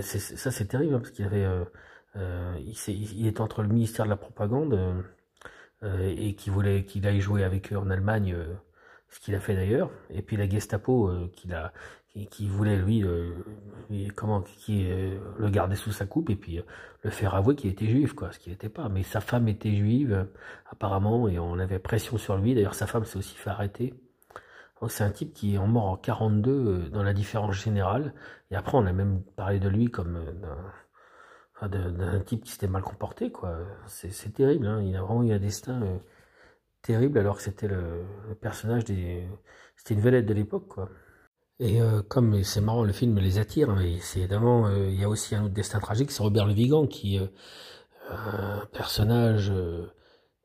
ça, 0.02 0.52
c'est 0.52 0.66
terrible 0.66 0.96
hein, 0.96 1.00
parce 1.00 1.12
qu'il 1.12 1.26
avait. 1.26 1.46
Euh, 1.46 2.56
il, 2.60 2.76
il, 3.20 3.28
est 3.28 3.42
entre 3.42 3.62
le 3.62 3.68
ministère 3.68 4.06
de 4.06 4.10
la 4.10 4.16
propagande 4.16 5.04
et 5.84 6.36
qui 6.36 6.50
voulait 6.50 6.86
qu'il 6.86 7.06
aille 7.06 7.20
jouer 7.20 7.44
avec 7.44 7.72
eux 7.74 7.78
en 7.78 7.90
Allemagne, 7.90 8.36
ce 9.10 9.20
qu'il 9.20 9.36
a 9.36 9.40
fait 9.40 9.56
d'ailleurs. 9.56 9.92
Et 10.10 10.22
puis 10.22 10.38
la 10.38 10.50
Gestapo 10.50 11.12
qu'il 11.34 11.54
a 11.54 11.74
qui, 12.24 12.48
voulait 12.48 12.78
lui, 12.78 13.04
euh, 13.04 13.34
comment, 14.16 14.42
qui 14.42 14.90
euh, 14.90 15.20
le 15.38 15.50
garder 15.50 15.76
sous 15.76 15.92
sa 15.92 16.06
coupe 16.06 16.30
et 16.30 16.36
puis 16.36 16.60
euh, 16.60 16.64
le 17.04 17.10
faire 17.10 17.36
avouer 17.36 17.56
qu'il 17.56 17.70
était 17.70 17.88
juif, 17.88 18.14
quoi, 18.14 18.32
ce 18.32 18.40
qu'il 18.40 18.54
n'était 18.54 18.70
pas. 18.70 18.88
Mais 18.90 19.04
sa 19.04 19.20
femme 19.20 19.48
était 19.50 19.76
juive, 19.76 20.28
apparemment, 20.70 21.28
et 21.28 21.40
on 21.40 21.60
avait 21.60 21.80
pression 21.80 22.18
sur 22.18 22.38
lui. 22.38 22.56
D'ailleurs, 22.56 22.76
sa 22.76 22.88
femme 22.88 23.06
s'est 23.06 23.18
aussi 23.18 23.36
fait 23.36 23.50
arrêter. 23.50 23.94
c'est 24.88 25.04
un 25.04 25.12
type 25.12 25.34
qui 25.34 25.56
est 25.56 25.60
mort 25.60 25.86
en 25.86 25.98
42 25.98 26.90
dans 26.90 27.04
la 27.04 27.14
différence 27.14 27.56
générale. 27.56 28.14
Et 28.52 28.56
après, 28.56 28.78
on 28.78 28.86
a 28.86 28.94
même 28.94 29.22
parlé 29.36 29.60
de 29.60 29.70
lui 29.70 29.88
comme 29.92 30.20
d'un 31.62 32.20
type 32.22 32.44
qui 32.44 32.52
s'était 32.52 32.68
mal 32.68 32.84
comporté, 32.84 33.32
quoi. 33.32 33.58
C'est 33.88 34.34
terrible, 34.34 34.68
hein. 34.68 34.82
Il 34.82 34.96
a 34.96 35.02
vraiment 35.02 35.24
eu 35.24 35.34
un 35.34 35.40
destin 35.40 35.82
terrible 36.82 37.18
alors 37.20 37.38
que 37.38 37.44
c'était 37.44 37.68
le, 37.68 38.04
le 38.30 38.36
personnage 38.36 38.86
des, 38.86 39.28
c'était 39.76 39.96
une 39.96 40.02
vedette 40.02 40.26
de 40.26 40.34
l'époque, 40.34 40.68
quoi. 40.68 40.90
Et 41.60 41.82
euh, 41.82 42.02
comme 42.02 42.44
c'est 42.44 42.60
marrant, 42.60 42.84
le 42.84 42.92
film 42.92 43.18
les 43.20 43.38
attire, 43.38 43.74
mais 43.74 44.00
c'est 44.02 44.20
évidemment, 44.20 44.68
euh, 44.68 44.90
il 44.90 45.00
y 45.00 45.04
a 45.06 45.10
aussi 45.10 45.36
un 45.36 45.46
autre 45.46 45.54
destin 45.54 45.80
tragique, 45.80 46.12
c'est 46.12 46.22
Robert 46.22 46.46
Le 46.48 46.54
Vigan, 46.54 46.86
qui 46.86 47.18
euh, 47.18 47.28
un 48.12 48.66
personnage 48.74 49.54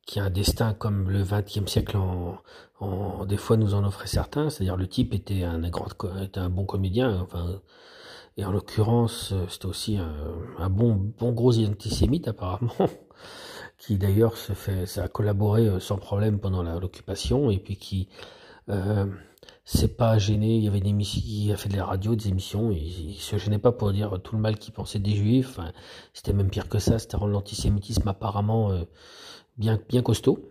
qui 0.06 0.20
a 0.20 0.24
un 0.24 0.30
destin 0.30 0.72
comme 0.72 1.10
le 1.10 1.24
XXe 1.24 1.66
siècle 1.70 1.96
en, 1.96 3.24
des 3.26 3.36
fois 3.36 3.56
nous 3.56 3.74
en 3.74 3.84
offrait 3.84 4.06
certains, 4.06 4.50
c'est-à-dire 4.50 4.76
le 4.76 4.88
type 4.88 5.12
était 5.12 5.42
un 5.42 5.58
grand, 5.68 5.88
était 6.22 6.40
un 6.40 6.48
bon 6.48 6.64
comédien, 6.64 7.20
enfin, 7.20 7.60
et 8.36 8.44
en 8.44 8.52
l'occurrence 8.52 9.34
c'était 9.48 9.66
aussi 9.66 9.98
un, 9.98 10.70
bon, 10.70 10.94
bon 10.94 11.32
gros 11.32 11.58
antisémite 11.58 12.28
apparemment, 12.28 12.72
qui 13.78 13.98
d'ailleurs 13.98 14.36
se 14.36 14.54
fait, 14.54 14.98
a 14.98 15.08
collaboré 15.08 15.80
sans 15.80 15.98
problème 15.98 16.40
pendant 16.40 16.62
l'occupation 16.80 17.50
et 17.50 17.58
puis 17.58 17.76
qui 17.76 18.08
c'est 19.64 19.96
pas 19.96 20.18
gêné. 20.18 20.56
Il 20.56 20.64
y 20.64 20.68
avait 20.68 20.78
une 20.78 20.86
émission, 20.86 21.22
il 21.24 21.52
a 21.52 21.56
fait 21.56 21.68
de 21.68 21.76
la 21.76 21.84
radio, 21.84 22.14
des 22.14 22.28
émissions, 22.28 22.70
il, 22.72 23.14
se 23.14 23.38
gênait 23.38 23.58
pas 23.58 23.72
pour 23.72 23.92
dire 23.92 24.20
tout 24.22 24.34
le 24.34 24.40
mal 24.40 24.58
qu'il 24.58 24.72
pensait 24.72 24.98
des 24.98 25.14
juifs. 25.14 25.60
c'était 26.12 26.32
même 26.32 26.50
pire 26.50 26.68
que 26.68 26.78
ça, 26.78 26.98
c'était 26.98 27.16
rendre 27.16 27.32
l'antisémitisme 27.32 28.08
apparemment 28.08 28.72
euh, 28.72 28.84
bien, 29.56 29.78
costaud. 30.02 30.50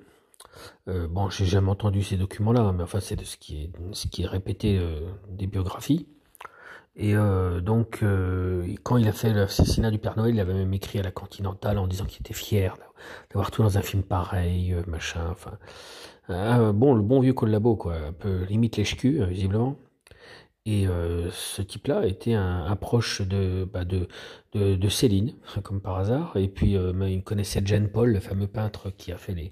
Euh, 0.87 1.07
bon, 1.07 1.29
j'ai 1.29 1.45
jamais 1.45 1.69
entendu 1.69 2.03
ces 2.03 2.17
documents-là, 2.17 2.61
hein, 2.61 2.73
mais 2.73 2.83
enfin, 2.83 2.99
c'est 2.99 3.15
de 3.15 3.23
ce 3.23 3.37
qui 3.37 3.69
est, 4.19 4.25
répété 4.25 4.77
euh, 4.77 5.09
des 5.29 5.47
biographies. 5.47 6.07
Et 6.95 7.15
euh, 7.15 7.61
donc, 7.61 8.03
quand 8.83 8.97
il 8.97 9.07
a 9.07 9.13
fait 9.13 9.33
l'assassinat 9.33 9.91
du 9.91 9.99
Père 9.99 10.17
Noël, 10.17 10.35
il 10.35 10.39
avait 10.39 10.53
même 10.53 10.73
écrit 10.73 10.99
à 10.99 11.03
la 11.03 11.11
Continentale 11.11 11.77
en 11.77 11.87
disant 11.87 12.05
qu'il 12.05 12.21
était 12.21 12.33
fier 12.33 12.75
d'avoir 13.29 13.51
tout 13.51 13.63
dans 13.63 13.77
un 13.77 13.81
film 13.81 14.03
pareil, 14.03 14.75
machin. 14.87 15.25
Enfin, 15.31 15.57
ah, 16.29 16.71
bon, 16.73 16.93
le 16.93 17.01
bon 17.01 17.19
vieux 17.21 17.33
collabo, 17.33 17.75
quoi, 17.75 17.95
un 17.95 18.13
peu 18.13 18.43
limite 18.45 18.77
euh, 18.79 19.25
visiblement. 19.25 19.77
Et 20.65 20.87
euh, 20.87 21.31
ce 21.31 21.61
type-là 21.63 22.05
était 22.05 22.33
un, 22.33 22.75
proche 22.75 23.21
de, 23.21 23.65
bah, 23.65 23.85
de, 23.85 24.89
Céline, 24.89 25.33
comme 25.63 25.81
par 25.81 25.97
hasard. 25.97 26.37
Et 26.37 26.47
puis, 26.47 26.77
euh, 26.77 26.93
il 27.09 27.23
connaissait 27.23 27.61
Jean 27.65 27.87
Paul, 27.89 28.11
le 28.11 28.19
fameux 28.19 28.47
peintre 28.47 28.91
qui 28.91 29.11
a 29.11 29.17
fait 29.17 29.33
les, 29.33 29.51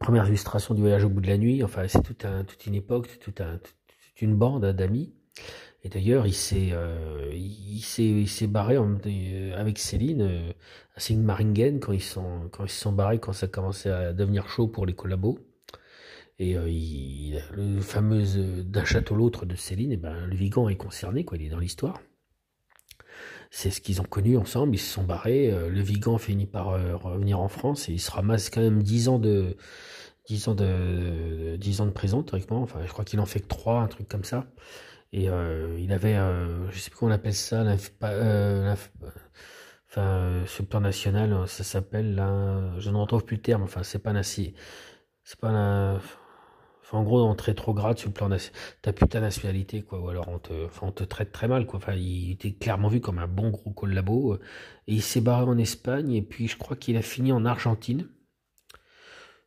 premières 0.00 0.26
illustrations 0.26 0.74
du 0.74 0.80
voyage 0.80 1.04
au 1.04 1.08
bout 1.08 1.20
de 1.20 1.28
la 1.28 1.38
nuit. 1.38 1.62
Enfin, 1.62 1.86
c'est 1.86 2.02
toute 2.02 2.66
une 2.66 2.74
époque, 2.74 3.18
toute, 3.20 3.36
toute 3.36 4.22
une 4.22 4.34
bande 4.34 4.64
d'amis. 4.72 5.12
Et 5.82 5.88
d'ailleurs, 5.88 6.26
il 6.26 6.34
s'est, 6.34 6.70
euh, 6.72 7.30
il 7.32 7.80
s'est, 7.80 8.04
il 8.04 8.28
s'est 8.28 8.46
barré 8.46 8.76
en, 8.76 8.98
avec 9.56 9.78
Céline 9.78 10.22
euh, 10.22 10.52
à 10.94 11.00
Sigmaringen 11.00 11.80
quand 11.80 11.92
ils 11.92 12.02
sont, 12.02 12.48
quand 12.52 12.64
ils 12.64 12.70
se 12.70 12.80
sont 12.80 12.92
barrés, 12.92 13.18
quand 13.18 13.32
ça 13.32 13.46
commençait 13.46 13.90
à 13.90 14.12
devenir 14.12 14.48
chaud 14.48 14.68
pour 14.68 14.84
les 14.84 14.94
collabos. 14.94 15.38
Et 16.40 16.56
euh, 16.56 16.70
il, 16.70 17.44
le 17.52 17.82
fameux 17.82 18.24
euh, 18.38 18.62
d'un 18.62 18.86
château 18.86 19.14
l'autre 19.14 19.44
de 19.44 19.54
Céline, 19.54 19.90
et 19.92 19.94
eh 19.94 19.98
ben, 19.98 20.26
le 20.26 20.34
Vigan 20.34 20.70
est 20.70 20.76
concerné, 20.76 21.22
quoi, 21.22 21.36
il 21.36 21.44
est 21.44 21.50
dans 21.50 21.58
l'histoire. 21.58 22.00
C'est 23.50 23.70
ce 23.70 23.82
qu'ils 23.82 24.00
ont 24.00 24.04
connu 24.04 24.38
ensemble, 24.38 24.74
ils 24.74 24.78
se 24.78 24.90
sont 24.90 25.04
barrés. 25.04 25.52
Euh, 25.52 25.68
le 25.68 25.82
Vigan 25.82 26.16
finit 26.16 26.46
par 26.46 26.68
revenir 27.02 27.40
en 27.40 27.48
France 27.48 27.90
et 27.90 27.92
il 27.92 28.00
se 28.00 28.10
ramasse 28.10 28.48
quand 28.48 28.62
même 28.62 28.82
10 28.82 29.08
ans 29.08 29.18
de 29.18 29.54
10 30.28 30.48
ans 30.48 30.54
de 30.54 31.56
10 31.56 31.82
ans 31.82 31.86
de 31.86 31.90
prison 31.90 32.22
théoriquement. 32.22 32.62
Enfin, 32.62 32.80
je 32.86 32.90
crois 32.90 33.04
qu'il 33.04 33.20
en 33.20 33.26
fait 33.26 33.40
que 33.40 33.48
3, 33.48 33.82
un 33.82 33.88
truc 33.88 34.08
comme 34.08 34.24
ça. 34.24 34.46
Et 35.12 35.24
il 35.78 35.92
avait, 35.92 36.14
je 36.70 36.78
sais 36.78 36.90
plus 36.90 36.98
comment 36.98 37.12
on 37.12 37.14
appelle 37.14 37.34
ça, 37.34 37.64
enfin, 39.88 40.44
ce 40.46 40.62
plan 40.62 40.80
national, 40.80 41.48
ça 41.48 41.64
s'appelle 41.64 42.14
là, 42.14 42.78
je 42.78 42.90
ne 42.90 42.96
retrouve 42.96 43.24
plus 43.24 43.36
le 43.36 43.42
terme. 43.42 43.62
Enfin, 43.62 43.82
c'est 43.82 43.98
pas 43.98 44.12
c'est 44.22 45.40
pas 45.40 45.48
un, 45.48 46.00
en 46.92 47.02
gros, 47.04 47.22
on 47.22 47.34
te 47.34 47.44
rétrograde 47.44 47.98
sur 47.98 48.08
le 48.08 48.14
plan 48.14 48.28
ta 48.82 48.92
putain 48.92 49.20
nationalité, 49.20 49.82
quoi. 49.82 50.00
Ou 50.00 50.08
alors 50.08 50.28
on 50.28 50.38
te, 50.38 50.68
on 50.82 50.92
te 50.92 51.04
traite 51.04 51.32
très 51.32 51.48
mal, 51.48 51.66
quoi. 51.66 51.78
Enfin, 51.78 51.94
il 51.94 52.32
était 52.32 52.52
clairement 52.52 52.88
vu 52.88 53.00
comme 53.00 53.18
un 53.18 53.28
bon 53.28 53.50
gros 53.50 53.70
collabo. 53.70 54.34
Euh, 54.34 54.40
et 54.86 54.94
il 54.94 55.02
s'est 55.02 55.20
barré 55.20 55.44
en 55.44 55.58
Espagne, 55.58 56.12
et 56.12 56.22
puis 56.22 56.48
je 56.48 56.56
crois 56.58 56.76
qu'il 56.76 56.96
a 56.96 57.02
fini 57.02 57.32
en 57.32 57.44
Argentine. 57.44 58.08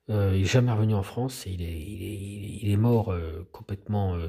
Euh, 0.09 0.33
il 0.35 0.41
est 0.43 0.45
jamais 0.45 0.71
revenu 0.71 0.95
en 0.95 1.03
France, 1.03 1.45
il 1.45 1.61
est, 1.61 2.77
mort 2.77 3.11
euh, 3.11 3.47
complètement. 3.53 4.15
Euh, 4.15 4.27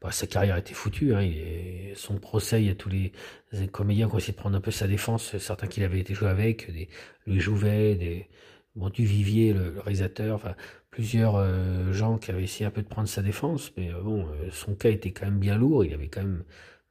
bah, 0.00 0.10
sa 0.10 0.26
carrière 0.26 0.56
été 0.56 0.74
foutue. 0.74 1.14
Hein, 1.14 1.28
son 1.94 2.18
procès, 2.18 2.62
il 2.62 2.66
y 2.66 2.70
a 2.70 2.74
tous 2.74 2.88
les, 2.88 3.12
comédiens 3.68 4.08
qui 4.08 4.14
ont 4.14 4.18
essayé 4.18 4.32
de 4.32 4.38
prendre 4.38 4.56
un 4.56 4.60
peu 4.60 4.72
sa 4.72 4.88
défense, 4.88 5.36
certains 5.38 5.68
qu'il 5.68 5.84
avait 5.84 6.00
été 6.00 6.14
joué 6.14 6.28
avec, 6.28 6.68
lui 7.26 7.40
Jouvet, 7.40 7.94
des, 7.94 8.28
bon, 8.74 8.88
du 8.90 9.04
Vivier, 9.04 9.52
le, 9.52 9.70
le 9.70 9.80
réalisateur, 9.80 10.56
plusieurs 10.90 11.92
gens 11.92 12.18
qui 12.18 12.30
avaient 12.32 12.42
essayé 12.42 12.66
un 12.66 12.70
peu 12.70 12.82
de 12.82 12.88
prendre 12.88 13.08
sa 13.08 13.22
défense, 13.22 13.72
mais 13.76 13.90
son 14.50 14.74
cas 14.74 14.90
était 14.90 15.12
quand 15.12 15.26
même 15.26 15.38
bien 15.38 15.56
lourd, 15.56 15.84
il 15.84 15.94
avait 15.94 16.08
quand 16.08 16.22
même 16.22 16.44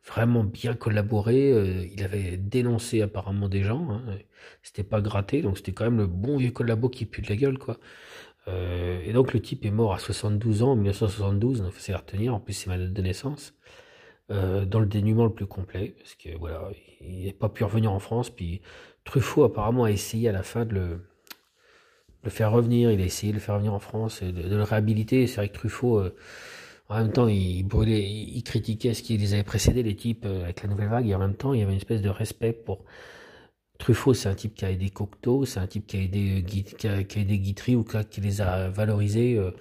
vraiment 0.05 0.43
bien 0.43 0.73
collaboré, 0.73 1.49
il 1.93 2.03
avait 2.03 2.37
dénoncé 2.37 3.01
apparemment 3.01 3.49
des 3.49 3.61
gens, 3.63 3.91
hein, 3.91 4.01
c'était 4.63 4.83
pas 4.83 5.01
gratté, 5.01 5.41
donc 5.41 5.57
c'était 5.57 5.73
quand 5.73 5.83
même 5.85 5.97
le 5.97 6.07
bon 6.07 6.37
vieux 6.37 6.51
collabo 6.51 6.89
qui 6.89 7.05
pue 7.05 7.21
de 7.21 7.29
la 7.29 7.35
gueule, 7.35 7.59
quoi. 7.59 7.77
et 8.47 9.13
donc 9.13 9.33
le 9.33 9.39
type 9.41 9.63
est 9.65 9.71
mort 9.71 9.93
à 9.93 9.99
72 9.99 10.63
ans, 10.63 10.71
en 10.71 10.75
1972, 10.75 11.63
il 11.65 11.71
faut 11.71 11.79
s'y 11.79 11.93
retenir, 11.93 12.33
en 12.33 12.39
plus 12.39 12.53
c'est 12.53 12.67
ma 12.67 12.79
date 12.79 12.93
de 12.93 13.01
naissance, 13.03 13.53
dans 14.29 14.79
le 14.79 14.87
dénuement 14.87 15.25
le 15.25 15.33
plus 15.33 15.45
complet, 15.45 15.93
parce 15.99 16.15
que 16.15 16.35
voilà, 16.39 16.69
il 17.01 17.25
n'est 17.25 17.33
pas 17.33 17.49
pu 17.49 17.63
revenir 17.63 17.91
en 17.91 17.99
France, 17.99 18.31
puis 18.31 18.61
Truffaut 19.03 19.43
apparemment 19.43 19.85
a 19.85 19.91
essayé 19.91 20.29
à 20.29 20.31
la 20.31 20.43
fin 20.43 20.65
de 20.65 20.99
le 22.23 22.29
faire 22.29 22.51
revenir, 22.51 22.91
il 22.91 23.01
a 23.01 23.05
essayé 23.05 23.31
de 23.31 23.37
le 23.37 23.41
faire 23.41 23.55
revenir 23.55 23.73
en 23.73 23.79
France, 23.79 24.21
de, 24.21 24.31
de 24.31 24.55
le 24.55 24.63
réhabiliter. 24.63 25.27
C'est 25.27 25.37
vrai 25.37 25.49
que 25.49 25.53
Truffaut, 25.53 25.99
euh, 25.99 26.15
en 26.91 26.97
même 26.97 27.11
temps, 27.11 27.27
il 27.27 27.63
brûlait, 27.63 28.03
il 28.03 28.43
critiquait 28.43 28.93
ce 28.93 29.03
qui 29.03 29.17
les 29.17 29.33
avait 29.33 29.43
précédés, 29.43 29.83
les 29.83 29.95
types, 29.95 30.25
euh, 30.25 30.43
avec 30.43 30.63
la 30.63 30.69
nouvelle 30.69 30.89
vague, 30.89 31.07
et 31.07 31.15
en 31.15 31.19
même 31.19 31.35
temps, 31.35 31.53
il 31.53 31.59
y 31.59 31.63
avait 31.63 31.71
une 31.71 31.77
espèce 31.77 32.01
de 32.01 32.09
respect 32.09 32.53
pour 32.53 32.83
Truffaut. 33.79 34.13
C'est 34.13 34.29
un 34.29 34.35
type 34.35 34.55
qui 34.55 34.65
a 34.65 34.71
aidé 34.71 34.89
Cocteau, 34.89 35.45
c'est 35.45 35.59
un 35.59 35.67
type 35.67 35.87
qui 35.87 35.97
a 35.97 36.01
aidé, 36.01 36.43
qui 36.43 36.87
a, 36.87 37.03
qui 37.03 37.19
a 37.19 37.21
aidé 37.21 37.39
Guitry, 37.39 37.75
ou 37.75 37.83
qui 37.83 38.21
les 38.21 38.41
a 38.41 38.69
valorisés. 38.69 39.37
Euh, 39.37 39.51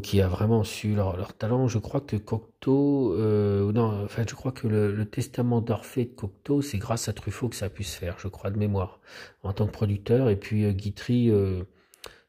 qui 0.00 0.20
a 0.20 0.28
vraiment 0.28 0.64
su 0.64 0.94
leur, 0.94 1.34
talent. 1.34 1.68
Je 1.68 1.78
crois 1.78 2.00
que 2.00 2.16
Cocteau, 2.16 3.14
euh, 3.14 3.72
non, 3.72 4.04
enfin, 4.04 4.24
je 4.28 4.34
crois 4.34 4.52
que 4.52 4.66
le, 4.66 5.04
testament 5.06 5.60
d'Orphée 5.60 6.04
de 6.06 6.12
Cocteau, 6.14 6.62
c'est 6.62 6.78
grâce 6.78 7.08
à 7.08 7.12
Truffaut 7.12 7.48
que 7.48 7.56
ça 7.56 7.66
a 7.66 7.70
pu 7.70 7.84
se 7.84 7.96
faire, 7.96 8.18
je 8.18 8.28
crois, 8.28 8.50
de 8.50 8.58
mémoire, 8.58 9.00
en 9.42 9.52
tant 9.52 9.66
que 9.66 9.72
producteur. 9.72 10.30
Et 10.30 10.36
puis 10.36 10.64
euh, 10.64 10.72
Guitry, 10.72 11.30
euh, 11.30 11.64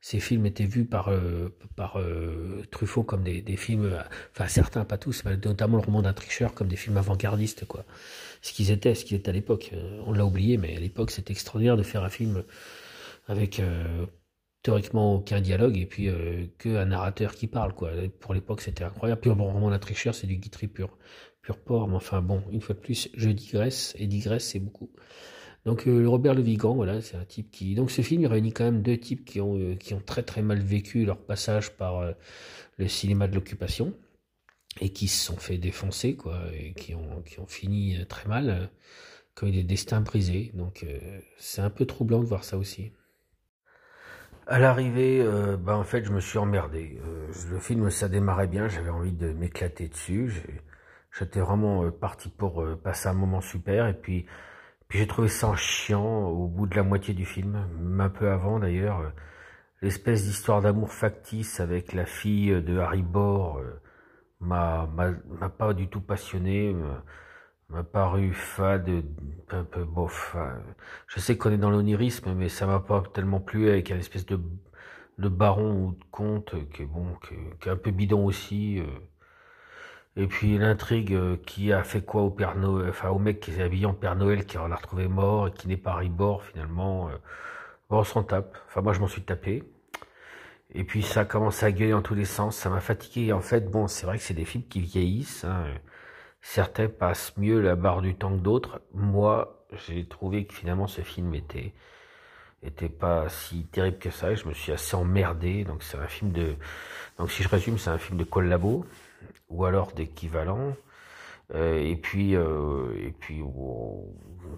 ces 0.07 0.19
films 0.19 0.45
étaient 0.45 0.65
vus 0.65 0.85
par, 0.85 1.09
par 1.75 1.99
Truffaut 2.69 3.01
comme 3.03 3.23
des, 3.23 3.57
films, 3.57 3.91
enfin 4.31 4.47
certains, 4.47 4.85
pas 4.85 4.99
tous, 4.99 5.23
mais 5.25 5.35
notamment 5.37 5.77
le 5.77 5.83
roman 5.83 6.03
d'un 6.03 6.13
tricheur, 6.13 6.53
comme 6.53 6.67
des 6.67 6.75
films 6.75 6.97
avant-gardistes, 6.97 7.65
quoi. 7.65 7.85
Ce 8.43 8.53
qu'ils 8.53 8.69
étaient, 8.69 8.93
ce 8.93 9.03
qu'ils 9.03 9.17
étaient 9.17 9.29
à 9.29 9.33
l'époque. 9.33 9.71
On 10.05 10.13
l'a 10.13 10.23
oublié, 10.23 10.57
mais 10.57 10.77
à 10.77 10.79
l'époque, 10.79 11.09
c'était 11.09 11.31
extraordinaire 11.31 11.75
de 11.75 11.81
faire 11.81 12.03
un 12.03 12.09
film 12.09 12.43
avec 13.27 13.59
théoriquement 14.65 15.13
aucun 15.13 15.41
dialogue 15.41 15.77
et 15.77 15.85
puis 15.85 16.09
euh, 16.09 16.47
qu'un 16.57 16.85
narrateur 16.85 17.35
qui 17.35 17.45
parle 17.45 17.73
quoi. 17.73 17.91
Pour 18.19 18.33
l'époque 18.33 18.61
c'était 18.61 18.83
incroyable. 18.83 19.21
Puis 19.21 19.29
bon, 19.29 19.51
vraiment 19.51 19.69
la 19.69 19.77
tricheur 19.77 20.15
c'est 20.15 20.25
du 20.25 20.37
guitry 20.37 20.67
pur, 20.67 20.97
pur 21.43 21.59
porc. 21.59 21.87
Mais 21.87 21.95
enfin 21.95 22.23
bon, 22.23 22.41
une 22.51 22.61
fois 22.61 22.73
de 22.73 22.79
plus, 22.79 23.09
je 23.15 23.29
digresse 23.29 23.93
et 23.99 24.07
digresse 24.07 24.49
c'est 24.49 24.59
beaucoup. 24.59 24.89
Donc 25.65 25.87
euh, 25.87 26.07
Robert 26.07 26.33
Le 26.35 26.41
Vigan, 26.41 26.75
voilà, 26.75 27.01
c'est 27.01 27.17
un 27.17 27.25
type 27.25 27.51
qui. 27.51 27.75
Donc 27.75 27.91
ce 27.91 28.01
film 28.01 28.21
il 28.21 28.27
réunit 28.27 28.53
quand 28.53 28.65
même 28.65 28.81
deux 28.81 28.97
types 28.97 29.25
qui 29.25 29.41
ont 29.41 29.57
euh, 29.57 29.75
qui 29.75 29.93
ont 29.93 30.01
très 30.01 30.23
très 30.23 30.41
mal 30.41 30.59
vécu 30.59 31.05
leur 31.05 31.17
passage 31.17 31.71
par 31.71 32.13
le 32.77 32.87
cinéma 32.87 33.27
de 33.27 33.35
l'occupation 33.35 33.93
et 34.81 34.89
qui 34.89 35.07
se 35.07 35.25
sont 35.25 35.37
fait 35.37 35.57
défoncer 35.57 36.15
quoi 36.15 36.39
et 36.53 36.73
qui 36.73 36.93
ont 36.95 37.21
qui 37.23 37.39
ont 37.39 37.47
fini 37.47 37.97
très 38.07 38.27
mal, 38.29 38.69
quand 39.33 39.47
il 39.47 39.57
est 39.57 39.63
destin 39.63 40.01
brisé. 40.01 40.51
Donc 40.53 40.85
c'est 41.37 41.61
un 41.61 41.69
peu 41.69 41.85
troublant 41.85 42.19
de 42.19 42.25
voir 42.25 42.43
ça 42.43 42.57
aussi. 42.57 42.91
À 44.47 44.59
l'arrivée, 44.59 45.21
euh, 45.23 45.57
bah 45.57 45.75
en 45.75 45.83
fait, 45.83 46.03
je 46.05 46.11
me 46.11 46.19
suis 46.19 46.37
emmerdé. 46.37 46.99
Euh, 47.03 47.27
le 47.49 47.59
film, 47.59 47.89
ça 47.89 48.07
démarrait 48.07 48.47
bien, 48.47 48.67
j'avais 48.67 48.91
envie 48.91 49.11
de 49.11 49.33
m'éclater 49.33 49.87
dessus. 49.87 50.31
J'étais 51.17 51.39
vraiment 51.39 51.83
euh, 51.83 51.89
parti 51.91 52.29
pour 52.29 52.63
passer 52.83 53.07
un 53.07 53.13
moment 53.13 53.41
super. 53.41 53.87
Et 53.87 53.95
puis 53.95 54.27
j'ai 54.95 55.07
trouvé 55.07 55.27
ça 55.27 55.55
chiant 55.55 56.25
au 56.27 56.47
bout 56.47 56.67
de 56.67 56.75
la 56.75 56.83
moitié 56.83 57.13
du 57.13 57.25
film, 57.25 57.55
un 57.99 58.09
peu 58.09 58.29
avant 58.29 58.59
d'ailleurs. 58.59 59.13
L'espèce 59.81 60.25
d'histoire 60.25 60.61
d'amour 60.61 60.91
factice 60.91 61.59
avec 61.59 61.93
la 61.93 62.05
fille 62.05 62.61
de 62.61 62.77
Harry 62.79 63.03
Bore 63.03 63.61
m'a 64.39 64.87
m'a 64.87 65.49
pas 65.49 65.73
du 65.73 65.87
tout 65.89 66.01
passionné 66.01 66.75
m'a 67.69 67.83
paru 67.83 68.33
fade, 68.33 69.03
un 69.49 69.63
peu 69.63 69.83
bof. 69.83 70.35
Je 71.07 71.19
sais 71.19 71.37
qu'on 71.37 71.51
est 71.51 71.57
dans 71.57 71.71
l'onirisme, 71.71 72.33
mais 72.33 72.49
ça 72.49 72.65
m'a 72.67 72.79
pas 72.79 73.03
tellement 73.13 73.39
plu 73.39 73.69
avec 73.69 73.91
un 73.91 73.97
espèce 73.97 74.25
de, 74.25 74.39
de 75.17 75.29
baron 75.29 75.87
ou 75.87 75.91
de 75.91 76.03
comte 76.11 76.55
qui 76.71 76.83
est 76.83 76.85
bon, 76.85 77.07
qui 77.27 77.67
est, 77.67 77.71
un 77.71 77.77
peu 77.77 77.91
bidon 77.91 78.25
aussi. 78.25 78.81
Euh. 80.17 80.23
Et 80.23 80.27
puis 80.27 80.57
l'intrigue 80.57 81.13
euh, 81.13 81.37
qui 81.45 81.71
a 81.73 81.83
fait 81.83 82.01
quoi 82.01 82.23
au 82.23 82.29
Père 82.29 82.55
Noël, 82.55 82.89
enfin 82.89 83.09
au 83.09 83.19
mec 83.19 83.39
qui 83.39 83.51
s'est 83.51 83.63
habillé 83.63 83.85
en 83.85 83.93
Père 83.93 84.15
Noël, 84.15 84.45
qui 84.45 84.57
l'a 84.57 84.75
retrouvé 84.75 85.07
mort 85.07 85.47
et 85.47 85.51
qui 85.51 85.67
n'est 85.67 85.77
pas 85.77 85.95
Ribord 85.95 86.43
finalement. 86.43 87.09
Euh. 87.09 87.11
Bon, 87.89 87.99
on 87.99 88.03
s'en 88.03 88.23
tape. 88.23 88.57
Enfin 88.67 88.81
moi 88.81 88.93
je 88.93 88.99
m'en 88.99 89.07
suis 89.07 89.23
tapé. 89.23 89.63
Et 90.73 90.83
puis 90.83 91.03
ça 91.03 91.21
a 91.21 91.25
commencé 91.25 91.65
à 91.65 91.71
gueuler 91.71 91.93
en 91.93 92.01
tous 92.01 92.15
les 92.15 92.25
sens, 92.25 92.57
ça 92.57 92.69
m'a 92.69 92.81
fatigué. 92.81 93.31
En 93.31 93.39
fait, 93.41 93.69
bon, 93.69 93.87
c'est 93.87 94.05
vrai 94.05 94.17
que 94.17 94.23
c'est 94.23 94.33
des 94.33 94.45
films 94.45 94.65
qui 94.67 94.81
vieillissent. 94.81 95.45
Hein. 95.45 95.65
Certains 96.41 96.89
passent 96.89 97.35
mieux 97.37 97.61
la 97.61 97.75
barre 97.75 98.01
du 98.01 98.15
temps 98.15 98.31
que 98.31 98.41
d'autres. 98.41 98.81
Moi, 98.93 99.65
j'ai 99.87 100.05
trouvé 100.07 100.45
que 100.45 100.53
finalement 100.53 100.87
ce 100.87 101.01
film 101.01 101.33
était 101.33 101.73
était 102.63 102.89
pas 102.89 103.29
si 103.29 103.65
terrible 103.67 103.99
que 103.99 104.09
ça. 104.09 104.33
Je 104.35 104.47
me 104.47 104.53
suis 104.53 104.71
assez 104.71 104.95
emmerdé. 104.95 105.63
Donc 105.63 105.83
c'est 105.83 105.97
un 105.97 106.07
film 106.07 106.31
de 106.31 106.55
donc 107.17 107.31
si 107.31 107.43
je 107.43 107.49
résume, 107.49 107.77
c'est 107.77 107.89
un 107.89 107.97
film 107.97 108.17
de 108.17 108.23
collabo 108.23 108.85
ou 109.49 109.65
alors 109.65 109.91
d'équivalent. 109.93 110.75
Euh, 111.53 111.77
et 111.77 111.95
puis 111.95 112.35
euh, 112.35 112.91
et 112.97 113.11
puis 113.11 113.41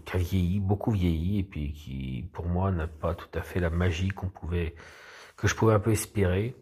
qui 0.06 0.16
a 0.16 0.18
vieilli, 0.18 0.60
beaucoup 0.60 0.92
vieilli, 0.92 1.40
et 1.40 1.44
puis 1.44 1.74
qui 1.74 2.30
pour 2.34 2.46
moi 2.48 2.72
n'a 2.72 2.88
pas 2.88 3.14
tout 3.16 3.28
à 3.34 3.42
fait 3.42 3.60
la 3.60 3.70
magie 3.70 4.10
qu'on 4.10 4.30
pouvait 4.30 4.76
que 5.36 5.48
je 5.48 5.56
pouvais 5.56 5.74
un 5.74 5.80
peu 5.80 5.92
espérer. 5.92 6.56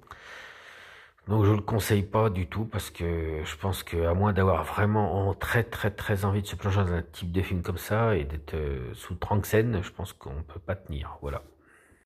Donc 1.28 1.44
je 1.46 1.52
le 1.52 1.62
conseille 1.62 2.04
pas 2.04 2.30
du 2.30 2.48
tout 2.48 2.66
parce 2.66 2.92
que 2.92 3.42
je 3.44 3.56
pense 3.58 3.82
qu'à 3.84 4.14
moins 4.14 4.32
d'avoir 4.34 4.64
vraiment 4.64 5.34
très 5.34 5.64
très 5.64 5.90
très 5.92 6.24
envie 6.26 6.42
de 6.44 6.48
se 6.48 6.56
plonger 6.56 6.82
dans 6.82 6.94
un 6.94 7.02
type 7.02 7.32
de 7.32 7.42
film 7.42 7.64
comme 7.64 7.78
ça 7.80 8.16
et 8.16 8.26
d'être 8.26 8.54
euh, 8.54 8.94
sous 8.94 9.16
Tranxène, 9.16 9.82
je 9.84 9.92
pense 9.92 10.14
qu'on 10.14 10.44
peut 10.44 10.60
pas 10.60 10.76
tenir. 10.76 11.18
Voilà. 11.22 11.42